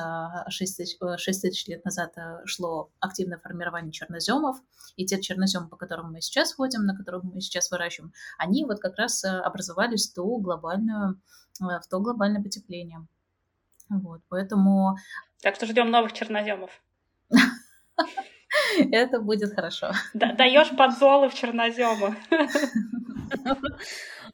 [0.49, 4.57] 6 тысяч, 6 тысяч лет назад э, шло активное формирование черноземов,
[4.97, 8.81] и те черноземы, по которым мы сейчас ходим, на которых мы сейчас выращиваем, они вот
[8.81, 11.21] как раз э, образовались в ту глобальную,
[11.61, 13.07] э, в то глобальное потепление.
[13.89, 14.97] Вот, поэтому...
[15.43, 16.71] Так что ждем новых черноземов.
[18.79, 19.93] Это будет хорошо.
[20.15, 22.17] Даешь подзолы в черноземы.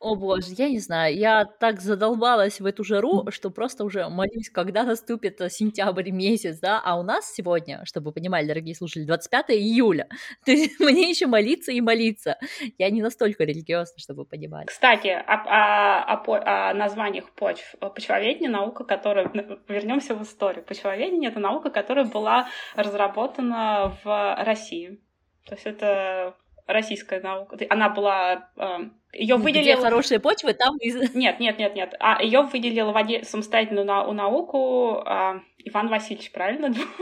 [0.00, 4.50] О боже, я не знаю, я так задолбалась в эту жару, что просто уже молюсь,
[4.50, 9.04] когда наступит э, сентябрь месяц, да, а у нас сегодня, чтобы вы понимали, дорогие слушатели,
[9.04, 10.08] 25 июля,
[10.44, 12.36] то есть мне еще молиться и молиться.
[12.78, 14.66] Я не настолько религиозна, чтобы вы понимали.
[14.66, 17.74] Кстати, о, о, о, о названиях почв.
[17.80, 19.30] Почвоведение— наука, которая...
[19.68, 20.64] Вернемся в историю.
[20.64, 25.00] Почвоведение— это наука, которая была разработана в России.
[25.46, 27.56] То есть это российская наука.
[27.70, 28.48] Она была...
[28.56, 28.78] Э,
[29.12, 29.72] ее выделили...
[29.72, 30.76] Где хорошие почвы, там...
[31.14, 31.94] Нет, нет, нет, нет.
[32.00, 33.24] А ее выделил в оде...
[33.24, 34.12] самостоятельную на...
[34.12, 36.66] науку а, Иван Васильевич, правильно?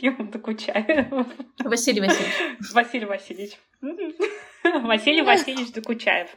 [0.00, 1.26] Иван Докучаев.
[1.64, 2.72] Василий Васильевич.
[2.72, 3.52] Василий Васильевич.
[4.82, 6.30] Василий Васильевич Докучаев.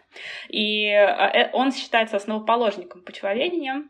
[0.50, 3.84] И э, он считается основоположником почвоведения.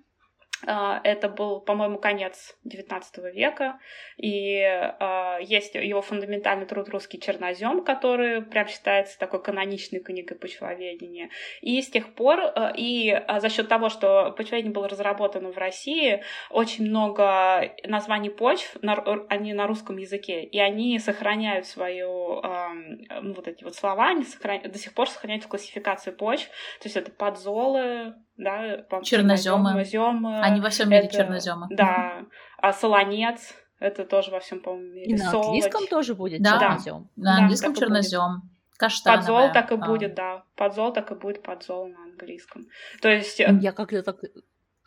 [0.67, 3.79] А, это был, по-моему, конец XIX века,
[4.17, 11.29] и э, есть его фундаментальный труд «Русский чернозем», который прям считается такой каноничной книгой почвоведения.
[11.61, 16.23] И с тех пор, э, и за счет того, что почвоведение было разработано в России,
[16.49, 18.93] очень много названий почв, на,
[19.29, 24.71] они на русском языке, и они сохраняют свою, э, вот эти вот слова, они сохраняют,
[24.71, 26.47] до сих пор сохраняют в классификации почв,
[26.79, 29.69] то есть это подзолы, да, черноземы.
[29.69, 30.39] черноземы.
[30.41, 31.67] Они во всем мире это, черноземы.
[31.69, 32.25] Да,
[32.57, 35.05] а солонец, Это тоже во всем, по-моему, мире.
[35.05, 35.45] И на Солочь.
[35.45, 36.59] английском тоже будет Да.
[36.59, 37.09] чернозем.
[37.15, 38.03] На Да, английском так и будет.
[38.03, 38.41] чернозем.
[38.77, 39.19] Каштановая.
[39.21, 40.43] Подзол так и а, будет, да.
[40.55, 42.65] Подзол так и будет подзол на английском.
[43.01, 43.39] То есть...
[43.39, 44.17] Я как-то так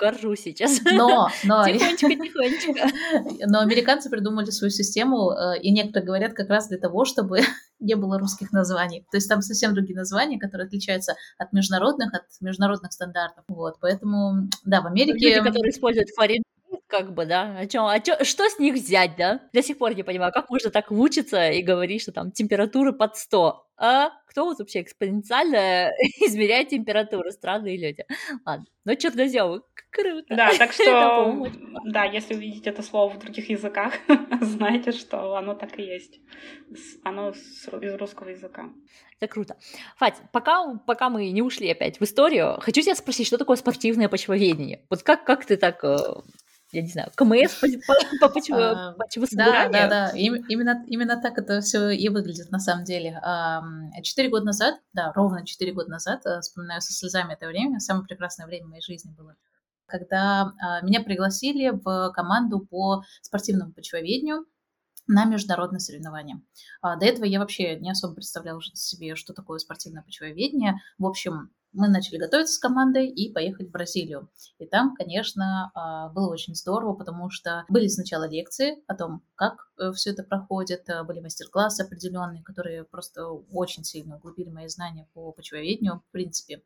[0.03, 0.81] горжусь сейчас.
[0.85, 2.89] Но, но, Тихонечко, тихонечко.
[3.47, 7.39] но американцы придумали свою систему, э, и некоторые говорят как раз для того, чтобы
[7.81, 9.07] не было русских названий.
[9.11, 13.45] То есть там совсем другие названия, которые отличаются от международных, от международных стандартов.
[13.49, 15.37] Вот, поэтому, да, в Америке...
[15.37, 16.43] Люди, которые используют Фарид,
[16.89, 19.41] как бы, да, о чем, о чё- что с них взять, да?
[19.53, 23.17] До сих пор не понимаю, как можно так мучиться и говорить, что там температура под
[23.17, 23.67] 100.
[23.79, 25.91] А кто вот вообще экспоненциально
[26.21, 27.31] измеряет температуру?
[27.31, 28.05] Странные люди.
[28.47, 30.35] Ладно, ну черноземы, круто.
[30.35, 31.47] Да, так что,
[31.85, 33.93] да, если увидите это слово в других языках,
[34.41, 36.21] знаете, что оно так и есть.
[37.05, 38.71] Оно из русского языка.
[39.21, 39.57] Это круто.
[39.99, 44.09] Фать, пока, пока мы не ушли опять в историю, хочу тебя спросить, что такое спортивное
[44.09, 44.81] почвоведение?
[44.89, 45.99] Вот как, как ты так, э,
[46.73, 47.67] я не знаю, КМС по,
[48.21, 48.95] по, по А,
[49.33, 50.11] Да, да, да.
[50.11, 53.21] Им- именно, именно так это все и выглядит на самом деле.
[54.03, 58.07] Четыре года назад, да, ровно четыре года назад, э, вспоминаю со слезами это время, самое
[58.07, 59.37] прекрасное время в моей жизни было,
[59.87, 64.47] когда а, меня пригласили в команду по спортивному почвоведению
[65.07, 66.41] на международные соревнования.
[66.81, 70.77] А, До этого я вообще не особо представляла себе, что такое спортивное почвоведение.
[70.99, 74.31] В общем, мы начали готовиться с командой и поехать в Бразилию.
[74.59, 79.71] И там, конечно, а, было очень здорово, потому что были сначала лекции о том, как
[79.95, 85.33] все это проходит, а, были мастер-классы определенные, которые просто очень сильно углубили мои знания по
[85.33, 86.63] почвоведению, в принципе.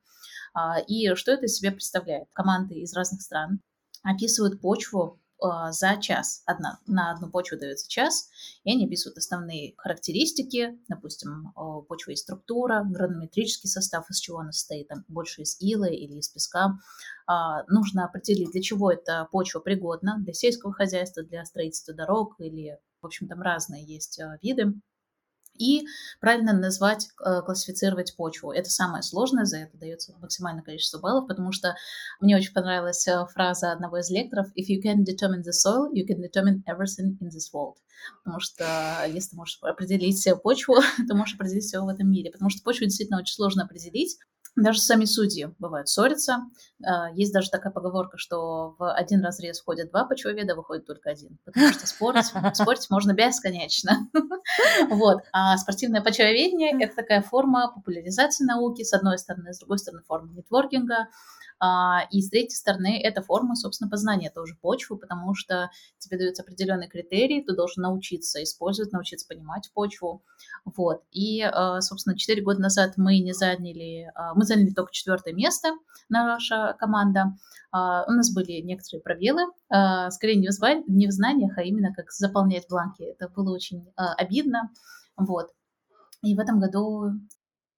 [0.55, 2.29] А, И что это из себя представляет?
[2.33, 3.61] Команды из разных стран
[4.03, 6.43] описывают почву за час.
[6.47, 8.31] Одна, на одну почву дается час,
[8.65, 14.53] и они описывают основные характеристики, допустим, а, почва и структура, гранометрический состав, из чего она
[14.53, 16.79] состоит, там, больше из ила или из песка.
[17.27, 22.79] А, нужно определить, для чего эта почва пригодна, для сельского хозяйства, для строительства дорог или,
[23.01, 24.75] в общем, там разные есть а, виды.
[25.59, 25.87] И
[26.21, 28.53] правильно назвать, э, классифицировать почву.
[28.53, 31.75] Это самое сложное, за это дается максимальное количество баллов, потому что
[32.21, 36.07] мне очень понравилась э, фраза одного из лекторов «If you can determine the soil, you
[36.07, 37.77] can determine everything in this world».
[38.23, 38.65] Потому что
[39.09, 40.77] если ты можешь определить почву,
[41.09, 42.31] то можешь определить все в этом мире.
[42.31, 44.19] Потому что почву действительно очень сложно определить.
[44.57, 46.47] Даже сами судьи бывают ссорятся.
[46.83, 51.39] Э, Есть даже такая поговорка, что в один разрез входят два почвоведа, выходит только один.
[51.45, 54.09] Потому что спорить, спорить можно бесконечно.
[54.91, 55.23] Вот.
[55.33, 60.33] А спортивное почвоведение– это такая форма популяризации науки, с одной стороны, с другой стороны, форма
[60.33, 61.07] нетворкинга, а,
[62.13, 66.89] и с третьей стороны, это форма, собственно, познания тоже почвы, потому что тебе даются определенные
[66.89, 70.23] критерии, ты должен научиться использовать, научиться понимать почву.
[70.65, 71.03] Вот.
[71.13, 75.73] И, а, собственно, 4 года назад мы не заняли, а, мы заняли только четвертое место,
[76.09, 77.37] наша команда.
[77.73, 82.69] А, У нас были некоторые пробелы, а, скорее не в, знаниях, а именно как заполнять
[82.69, 83.03] бланки.
[83.03, 84.71] Это было очень а, обидно.
[85.17, 85.51] Вот.
[86.23, 87.13] И в этом году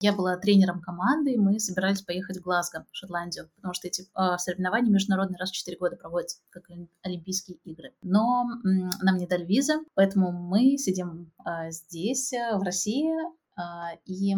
[0.00, 4.02] я была тренером команды, и мы собирались поехать в Глазго, в Шотландию, потому что эти
[4.02, 7.92] э, соревнования международные раз в 4 года проводятся, как Олим- Олимпийские игры.
[8.02, 13.10] Но м, нам не дали визы, поэтому мы сидим э, здесь, в России,
[13.56, 14.34] э, и,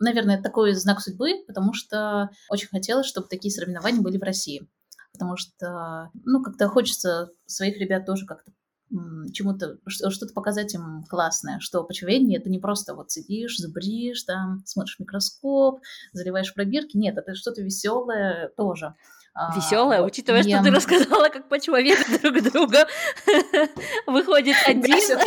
[0.00, 4.68] наверное, такой знак судьбы, потому что очень хотелось, чтобы такие соревнования были в России.
[5.12, 8.52] Потому что, ну, как-то хочется своих ребят тоже как-то
[9.32, 14.98] чему-то, что-то показать им классное, что почвоведение это не просто вот сидишь, зубришь, там, смотришь
[14.98, 15.80] микроскоп,
[16.12, 16.96] заливаешь пробирки.
[16.96, 18.94] Нет, это что-то веселое тоже.
[19.40, 20.10] А, Веселая, вот.
[20.10, 22.88] учитывая, И, что ты рассказала, как почвоведы друг друга
[24.06, 25.18] выходит один.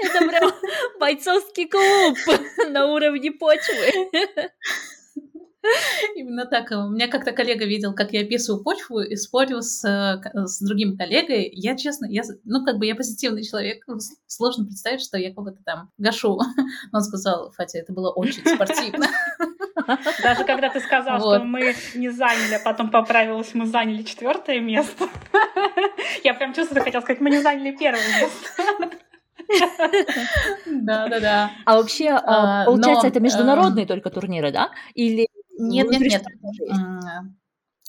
[0.00, 0.52] Это прям
[0.98, 2.18] бойцовский клуб
[2.70, 4.10] на уровне почвы.
[6.32, 6.70] Именно так.
[6.70, 10.96] У меня как-то коллега видел, как я описываю почву и спорил с, э, с другим
[10.96, 11.50] коллегой.
[11.52, 13.84] Я, честно, я, ну, как бы я позитивный человек.
[13.86, 16.38] с- Сложно представить, что я кого-то там гашу.
[16.92, 19.08] Он сказал, Фатя, это было очень спортивно.
[20.22, 21.36] Даже когда ты сказал, Вот.
[21.36, 25.08] что мы не заняли, а потом поправилась, мы заняли четвертое место.
[26.24, 28.96] Я прям чувствую, хотел сказать, мы не заняли первое место.
[30.66, 31.50] Да-да-да.
[31.66, 34.70] А вообще, а, А, получается, но, это международные только турниры, да?
[34.94, 35.26] Или
[35.68, 36.24] Нет, нет, нет.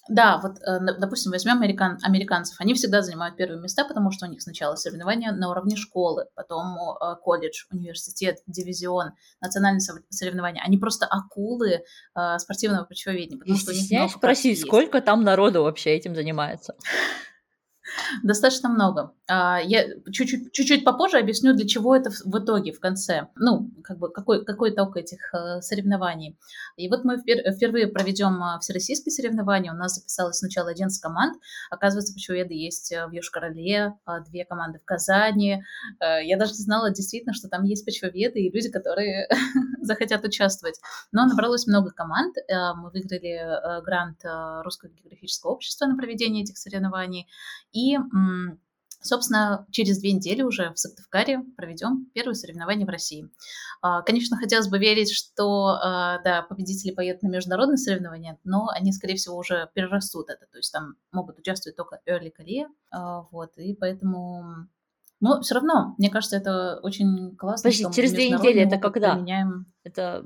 [0.10, 2.60] Да, вот, э, допустим, возьмем американ, американцев.
[2.60, 6.76] Они всегда занимают первые места, потому что у них сначала соревнования на уровне школы, потом
[6.78, 10.62] э, колледж, университет, дивизион, национальные сор- соревнования.
[10.66, 11.84] Они просто акулы
[12.16, 16.16] э, спортивного почвоведения, потому Не что у них много спросить, сколько там народу вообще этим
[16.16, 16.76] занимается?
[18.24, 19.14] Достаточно много.
[19.28, 23.28] А, я чуть-чуть, чуть-чуть попозже объясню, для чего это в итоге, в конце.
[23.36, 26.38] Ну, как бы какой, какой итог этих э, соревнований.
[26.78, 29.74] И вот мы впервые проведем э, всероссийские соревнования.
[29.74, 31.38] У нас записалось сначала 11 команд.
[31.70, 33.96] Оказывается, почвоеды есть э, в Южкороле,
[34.30, 35.64] две команды в Казани.
[36.00, 39.28] Я даже не знала действительно, что там есть почвоведы и люди, которые
[39.82, 40.80] захотят участвовать.
[41.12, 42.36] Но набралось много команд.
[42.50, 44.20] Мы выиграли грант
[44.64, 47.28] Русского географического общества на проведение этих соревнований.
[47.74, 47.98] И
[49.04, 53.30] Собственно, через две недели уже в Сыктывкаре проведем первые соревнования в России.
[53.82, 58.94] А, конечно, хотелось бы верить, что а, да, победители поедут на международные соревнования, но они,
[58.94, 60.46] скорее всего, уже перерастут это.
[60.50, 62.68] То есть там могут участвовать только early career.
[62.92, 64.70] А, вот, и поэтому
[65.20, 67.70] но все равно, мне кажется, это очень классно.
[67.70, 69.16] Подожди, через две недели это когда?
[69.16, 69.68] Применяем...
[69.86, 70.26] Это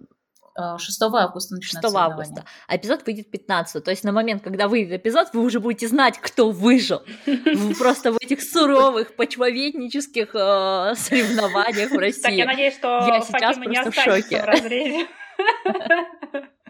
[0.77, 2.45] 6 августа начинается 6 августа.
[2.67, 3.83] А эпизод выйдет 15.
[3.83, 7.03] То есть на момент, когда выйдет эпизод, вы уже будете знать, кто выжил.
[7.77, 12.21] Просто в этих суровых почвоведнических э, соревнованиях в России.
[12.21, 15.07] Так, я надеюсь, что я сейчас не просто в шоке.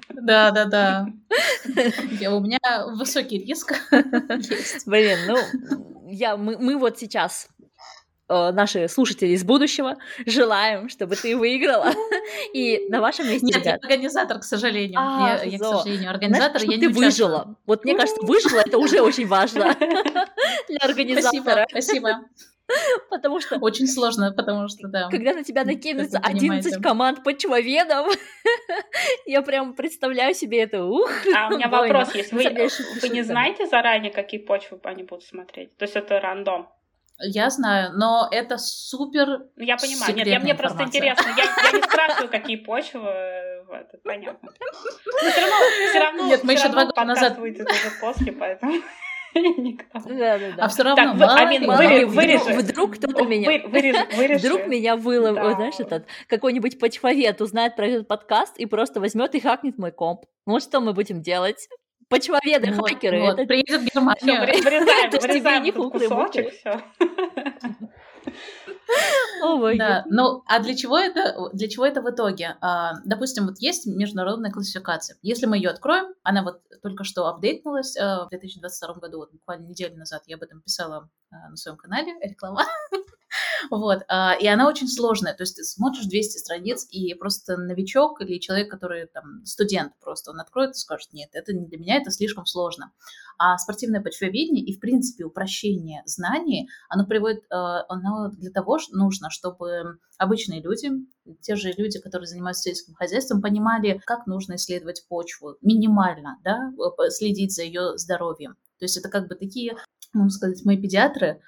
[0.10, 1.06] Да, да, да.
[2.32, 3.74] У меня высокий риск.
[4.86, 5.38] Блин, ну,
[6.10, 7.50] я, мы, мы вот сейчас
[8.30, 11.94] наши слушатели из будущего желаем, чтобы ты выиграла.
[12.54, 13.66] И на вашем месте, Нет, ребят...
[13.66, 15.00] я организатор, к сожалению.
[15.00, 17.56] А, я, я, к сожалению, организатор, Знаешь, я не ты выжила.
[17.66, 19.76] Вот мне кажется, выжила, это уже очень важно
[20.68, 21.66] для организатора.
[21.70, 22.26] Спасибо, спасибо.
[23.10, 23.58] Потому что...
[23.60, 25.10] Очень сложно, потому что, да.
[25.10, 28.08] Когда на тебя накинутся 11 команд по человекам,
[29.26, 30.84] я прям представляю себе это.
[30.84, 32.34] Ух, а у меня вопрос есть.
[32.34, 32.44] Вы,
[33.02, 35.78] вы не знаете заранее, какие почвы они будут смотреть?
[35.78, 36.68] То есть это рандом?
[37.20, 39.50] Я знаю, но это супер.
[39.56, 40.16] Ну, я понимаю.
[40.16, 41.26] Нет, я, мне просто интересно.
[41.36, 43.10] Я, я не спрашиваю, какие почвы.
[43.10, 44.50] Это понятно.
[44.52, 45.56] Но все равно,
[45.90, 48.74] все равно, Нет, мы еще два года назад выйдет уже после, поэтому.
[49.58, 50.00] Никто.
[50.06, 50.64] Да, да, да.
[50.64, 52.42] А все равно, так, мало, Амин, мало, вырежь, вырежь.
[52.42, 54.42] Вдруг кто-то меня, вырежь.
[54.42, 55.54] вдруг меня вылов, да.
[55.54, 60.26] знаешь, этот какой-нибудь почвовед узнает про этот подкаст и просто возьмет и хакнет мой комп.
[60.46, 61.68] Вот что мы будем делать?
[62.10, 63.22] Почвоведы, вот, хакеры.
[63.22, 63.48] Вот, это...
[63.48, 64.42] Приедет в Германию.
[64.42, 66.82] Вырезаем, вырезаем этот кусочек, все.
[69.44, 72.56] Oh да, ну а для чего это, для чего это в итоге?
[72.62, 75.18] А, допустим, вот есть международная классификация.
[75.22, 79.68] Если мы ее откроем, она вот только что апдейтнулась а, в 2022 году, вот буквально
[79.68, 82.64] неделю назад я об этом писала а, на своем канале, реклама.
[83.70, 88.22] Вот, а, и она очень сложная, то есть ты смотришь 200 страниц, и просто новичок
[88.22, 91.98] или человек, который там студент просто, он откроет и скажет, нет, это не для меня,
[91.98, 92.92] это слишком сложно.
[93.40, 99.30] А спортивное почвоведение и, в принципе, упрощение знаний, оно приводит, а, оно для того нужно,
[99.30, 100.92] чтобы обычные люди,
[101.42, 106.72] те же люди, которые занимаются сельским хозяйством, понимали, как нужно исследовать почву минимально, да,
[107.10, 108.56] следить за ее здоровьем.
[108.80, 109.76] То есть это как бы такие,
[110.14, 111.42] можно сказать, мы педиатры,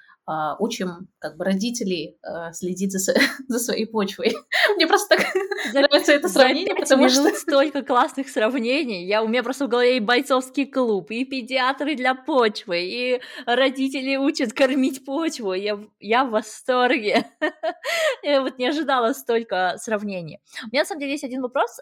[0.58, 3.14] учим как бы родителей а, следить за,
[3.48, 4.34] за своей почвой.
[4.76, 5.26] Мне просто так
[5.72, 7.28] нравится это сравнение, потому что...
[7.34, 9.06] столько классных сравнений.
[9.06, 14.16] Я, у меня просто в голове и бойцовский клуб, и педиатры для почвы, и родители
[14.16, 15.52] учат кормить почву.
[15.52, 17.26] Я, я в восторге.
[18.22, 20.38] Я вот не ожидала столько сравнений.
[20.64, 21.78] У меня, на самом деле, есть один вопрос.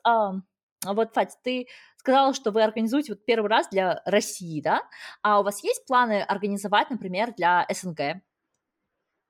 [0.84, 4.82] Вот, Фать, ты сказала, что вы организуете вот первый раз для России, да?
[5.22, 8.22] А у вас есть планы организовать, например, для СНГ?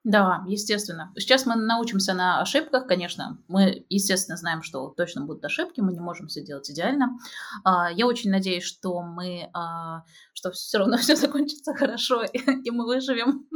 [0.04, 1.12] Да, естественно.
[1.16, 3.42] Сейчас мы научимся на ошибках, конечно.
[3.48, 7.18] Мы, естественно, знаем, что точно будут ошибки, мы не можем все делать идеально.
[7.64, 12.86] А, я очень надеюсь, что мы, а, что все равно все закончится хорошо, и мы
[12.86, 13.46] выживем.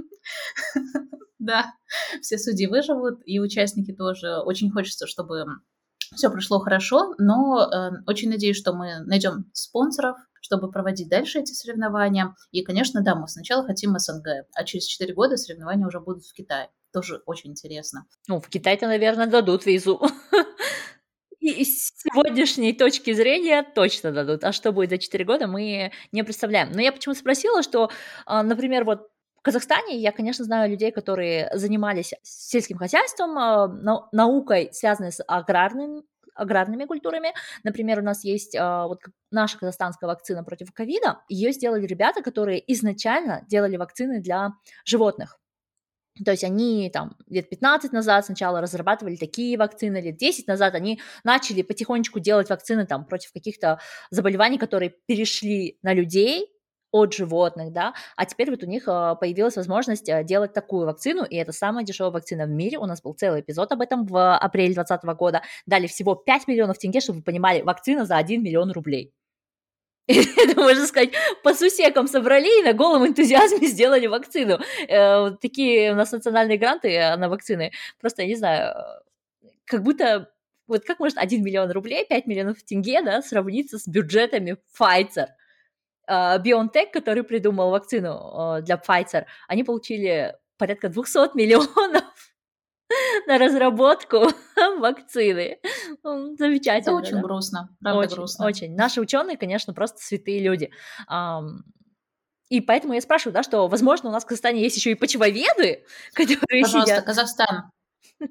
[1.38, 1.74] Да,
[2.20, 4.36] все судьи выживут, и участники тоже.
[4.45, 5.45] Очень хочется, чтобы
[6.14, 10.16] все прошло хорошо, но э, очень надеюсь, что мы найдем спонсоров,
[10.53, 12.36] чтобы проводить дальше эти соревнования.
[12.50, 16.34] И, конечно, да, мы сначала хотим СНГ, а через 4 года соревнования уже будут в
[16.34, 16.68] Китае.
[16.92, 18.05] Тоже очень интересно.
[18.28, 20.03] Ну, в Китае-то, наверное, дадут визу.
[21.40, 24.44] И с сегодняшней точки зрения точно дадут.
[24.44, 26.70] А что будет за 4 года, мы не представляем.
[26.70, 27.90] Но я почему спросила, что,
[28.26, 33.68] а, например, вот в Казахстане я, конечно, знаю людей, которые занимались сельским хозяйством, а,
[34.12, 36.05] наукой, связанной с аграрным
[36.35, 37.33] аграрными культурами.
[37.64, 41.20] Например, у нас есть э, вот наша казахстанская вакцина против ковида.
[41.28, 44.51] Ее сделали ребята, которые изначально делали вакцины для
[44.85, 45.39] животных.
[46.24, 51.01] То есть они там лет 15 назад сначала разрабатывали такие вакцины, лет 10 назад они
[51.24, 53.80] начали потихонечку делать вакцины там против каких-то
[54.11, 56.51] заболеваний, которые перешли на людей,
[56.93, 61.24] от животных, да, а теперь вот у них а, появилась возможность а, делать такую вакцину,
[61.24, 64.36] и это самая дешевая вакцина в мире, у нас был целый эпизод об этом в
[64.36, 68.70] апреле 2020 года, дали всего 5 миллионов тенге, чтобы вы понимали, вакцина за 1 миллион
[68.72, 69.12] рублей.
[70.07, 71.11] Это, можно сказать,
[71.43, 74.59] по сусекам собрали и на голом энтузиазме сделали вакцину.
[74.88, 77.72] Э, такие у нас национальные гранты на вакцины.
[78.01, 78.74] Просто, я не знаю,
[79.64, 80.28] как будто
[80.66, 85.28] вот как может 1 миллион рублей, 5 миллионов тенге, да, сравниться с бюджетами Pfizer?
[86.13, 92.05] BioNTech, который придумал вакцину для Pfizer, они получили порядка 200 миллионов
[93.27, 94.29] на разработку
[94.79, 95.59] вакцины.
[96.03, 96.81] Замечательно.
[96.81, 97.23] Это очень да?
[97.23, 98.47] грустно, правда очень, грустно.
[98.47, 98.75] Очень.
[98.75, 100.71] Наши ученые, конечно, просто святые люди.
[102.53, 105.87] И поэтому я спрашиваю, да, что, возможно, у нас в Казахстане есть еще и почвоведы,
[106.15, 107.05] которые Пожалуйста, сидят...
[107.07, 107.71] Казахстан.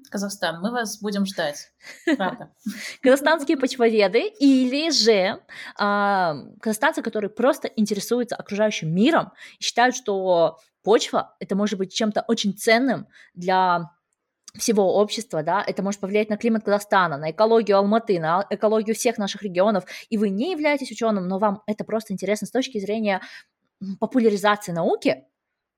[0.10, 1.72] Казахстан, мы вас будем ждать,
[2.18, 2.54] правда.
[3.02, 5.42] Казахстанские почвоведы или же
[5.78, 12.24] а, казахстанцы, которые просто интересуются окружающим миром и считают, что почва это может быть чем-то
[12.28, 13.92] очень ценным для
[14.58, 19.18] всего общества, да, это может повлиять на климат Казахстана, на экологию Алматы, на экологию всех
[19.18, 23.22] наших регионов, и вы не являетесь ученым, но вам это просто интересно с точки зрения
[24.00, 25.26] популяризации науки,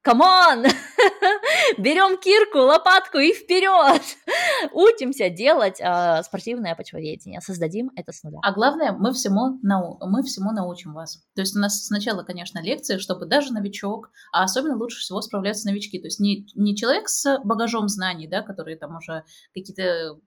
[0.03, 0.63] come on,
[1.77, 4.01] берем кирку, лопатку и вперед,
[4.73, 8.39] учимся делать э, спортивное почвоведение, создадим это с нуля.
[8.43, 11.23] А главное, мы всему, нау мы всему научим вас.
[11.35, 15.67] То есть у нас сначала, конечно, лекции, чтобы даже новичок, а особенно лучше всего справляются
[15.67, 15.99] новички.
[15.99, 19.23] То есть не, не человек с багажом знаний, да, который там уже
[19.55, 20.19] какие-то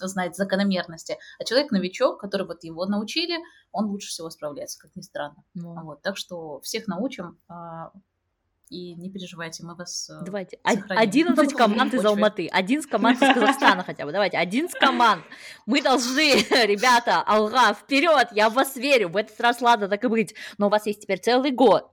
[0.00, 3.38] знает закономерности, а человек-новичок, который вот его научили,
[3.72, 5.44] он лучше всего справляется, как ни странно.
[5.56, 5.82] Мм.
[5.82, 7.90] Вот, так что всех научим, а,
[8.68, 10.98] и не переживайте, мы вас э, Давайте, сохраним.
[10.98, 15.22] 11 команд из Алматы, один с команд из Казахстана хотя бы, давайте, один с команд.
[15.66, 16.34] Мы должны,
[16.66, 20.66] ребята, Алга, вперед, я в вас верю, в этот раз ладно, так и быть, но
[20.66, 21.90] у вас есть теперь целый год,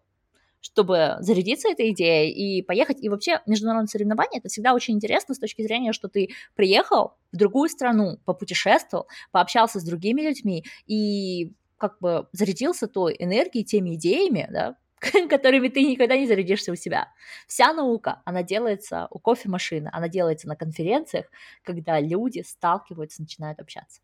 [0.61, 3.03] чтобы зарядиться этой идеей и поехать.
[3.03, 7.38] И вообще международные соревнования это всегда очень интересно с точки зрения, что ты приехал в
[7.38, 14.47] другую страну, попутешествовал, пообщался с другими людьми и как бы зарядился той энергией, теми идеями,
[14.49, 14.78] да,
[15.29, 17.09] которыми ты никогда не зарядишься у себя.
[17.47, 21.25] Вся наука, она делается у кофемашины, она делается на конференциях,
[21.63, 24.01] когда люди сталкиваются, начинают общаться.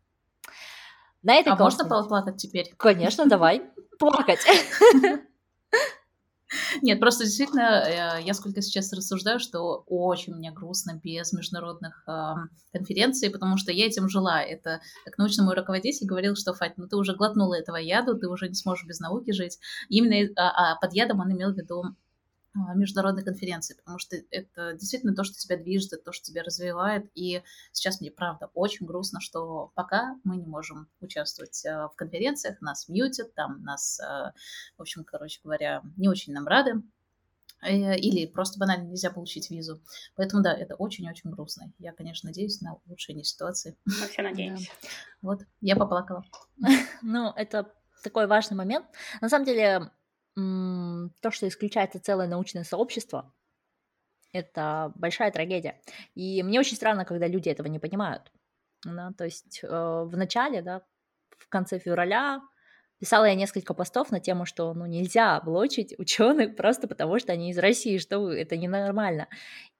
[1.22, 2.72] На этой а можно плакать теперь?
[2.76, 3.62] Конечно, давай
[3.98, 4.40] плакать.
[6.82, 12.34] Нет, просто действительно, э, я сколько сейчас рассуждаю, что очень мне грустно без международных э,
[12.72, 14.42] конференций, потому что я этим жила.
[14.42, 18.28] Это как научный мой руководитель говорил, что, Фать, ну ты уже глотнула этого яду, ты
[18.28, 19.58] уже не сможешь без науки жить.
[19.88, 21.84] Именно а, а под ядом он имел в виду
[22.54, 27.08] международной конференции, потому что это действительно то, что тебя движет, то, что тебя развивает.
[27.14, 27.42] И
[27.72, 32.88] сейчас мне, правда, очень грустно, что пока мы не можем участвовать а, в конференциях, нас
[32.88, 34.32] мьютят, там нас, а,
[34.76, 36.82] в общем, короче говоря, не очень нам рады.
[37.62, 39.80] Э, или просто банально нельзя получить визу.
[40.16, 41.72] Поэтому да, это очень-очень грустно.
[41.78, 43.76] Я, конечно, надеюсь на улучшение ситуации.
[43.84, 44.70] Мы все надеемся.
[45.22, 46.24] Вот, я поплакала.
[47.02, 47.72] Ну, это
[48.02, 48.86] такой важный момент.
[49.20, 49.90] На самом деле,
[50.34, 53.32] то, что исключается целое научное сообщество,
[54.32, 55.80] это большая трагедия.
[56.14, 58.30] И мне очень странно, когда люди этого не понимают.
[58.84, 60.82] Да, то есть э, в начале, да,
[61.36, 62.40] в конце февраля
[62.98, 67.50] писала я несколько постов на тему, что ну, нельзя блочить ученых просто потому, что они
[67.50, 69.28] из России, что это ненормально.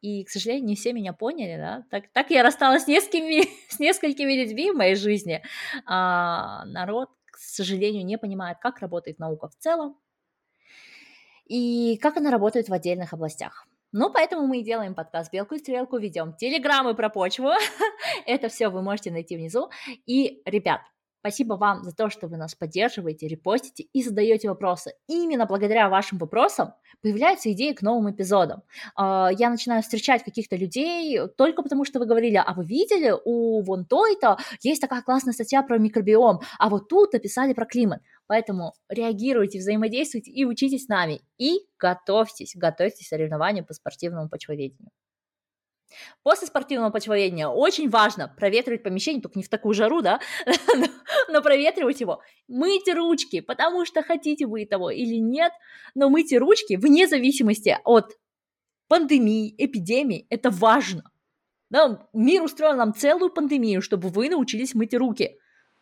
[0.01, 1.84] И, к сожалению, не все меня поняли, да.
[1.90, 5.42] Так, так я рассталась с несколькими, с несколькими людьми в моей жизни.
[5.86, 9.96] А народ, к сожалению, не понимает, как работает наука в целом,
[11.51, 13.66] и как она работает в отдельных областях.
[13.92, 17.51] Ну, поэтому мы и делаем подкаст «Белку и стрелку», ведем телеграммы про почву.
[18.26, 19.68] Это все вы можете найти внизу.
[20.07, 20.80] И, ребят,
[21.22, 24.94] Спасибо вам за то, что вы нас поддерживаете, репостите и задаете вопросы.
[25.07, 26.72] именно благодаря вашим вопросам
[27.03, 28.62] появляются идеи к новым эпизодам.
[28.96, 33.61] А, я начинаю встречать каких-то людей только потому, что вы говорили, а вы видели, у
[33.61, 38.01] вон той-то есть такая классная статья про микробиом, а вот тут написали про климат.
[38.31, 41.20] Поэтому реагируйте, взаимодействуйте и учитесь с нами.
[41.37, 44.93] И готовьтесь, готовьтесь к соревнованиям по спортивному почвоведению.
[46.22, 50.20] После спортивного почвоведения очень важно проветривать помещение, только не в такую жару, да,
[51.28, 52.22] но проветривать его.
[52.47, 55.51] Мыть ручки, потому что хотите вы того или нет,
[55.97, 58.12] но мыть ручки вне зависимости от
[58.87, 61.03] пандемии, эпидемии, это важно.
[61.68, 65.37] Да, мир устроил нам целую пандемию, чтобы вы научились мыть руки.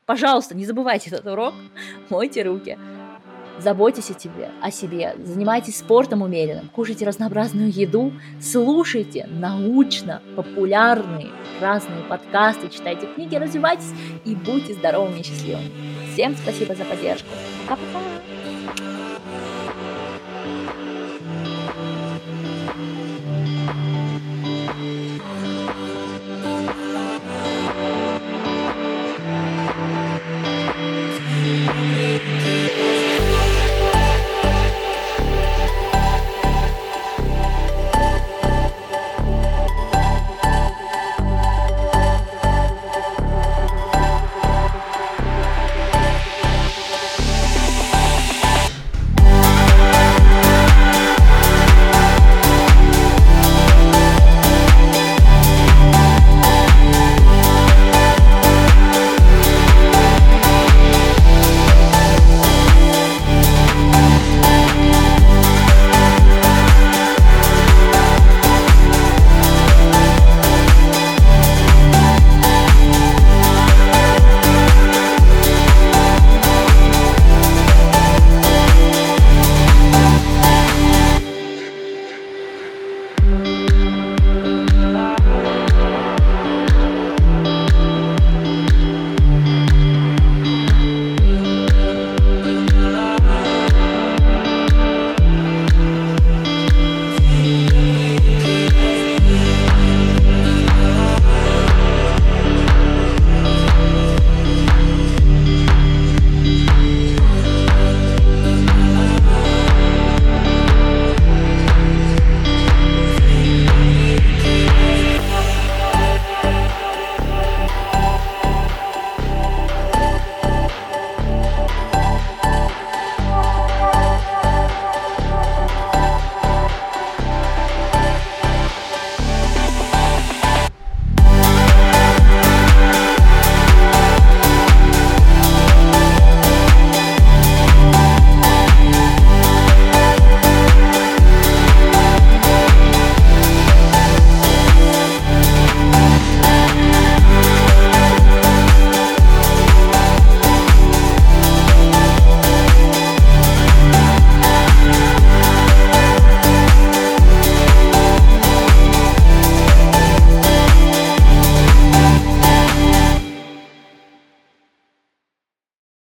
[0.09, 1.53] Пожалуйста, не забывайте этот урок,
[2.09, 2.79] мойте руки.
[3.59, 11.29] Заботьтесь о тебе, о себе, занимайтесь спортом умеренным, кушайте разнообразную еду, слушайте научно популярные
[11.61, 13.93] разные подкасты, читайте книги, развивайтесь
[14.25, 15.71] и будьте здоровыми и счастливыми.
[16.15, 17.29] Всем спасибо за поддержку.
[17.69, 18.98] Пока-пока!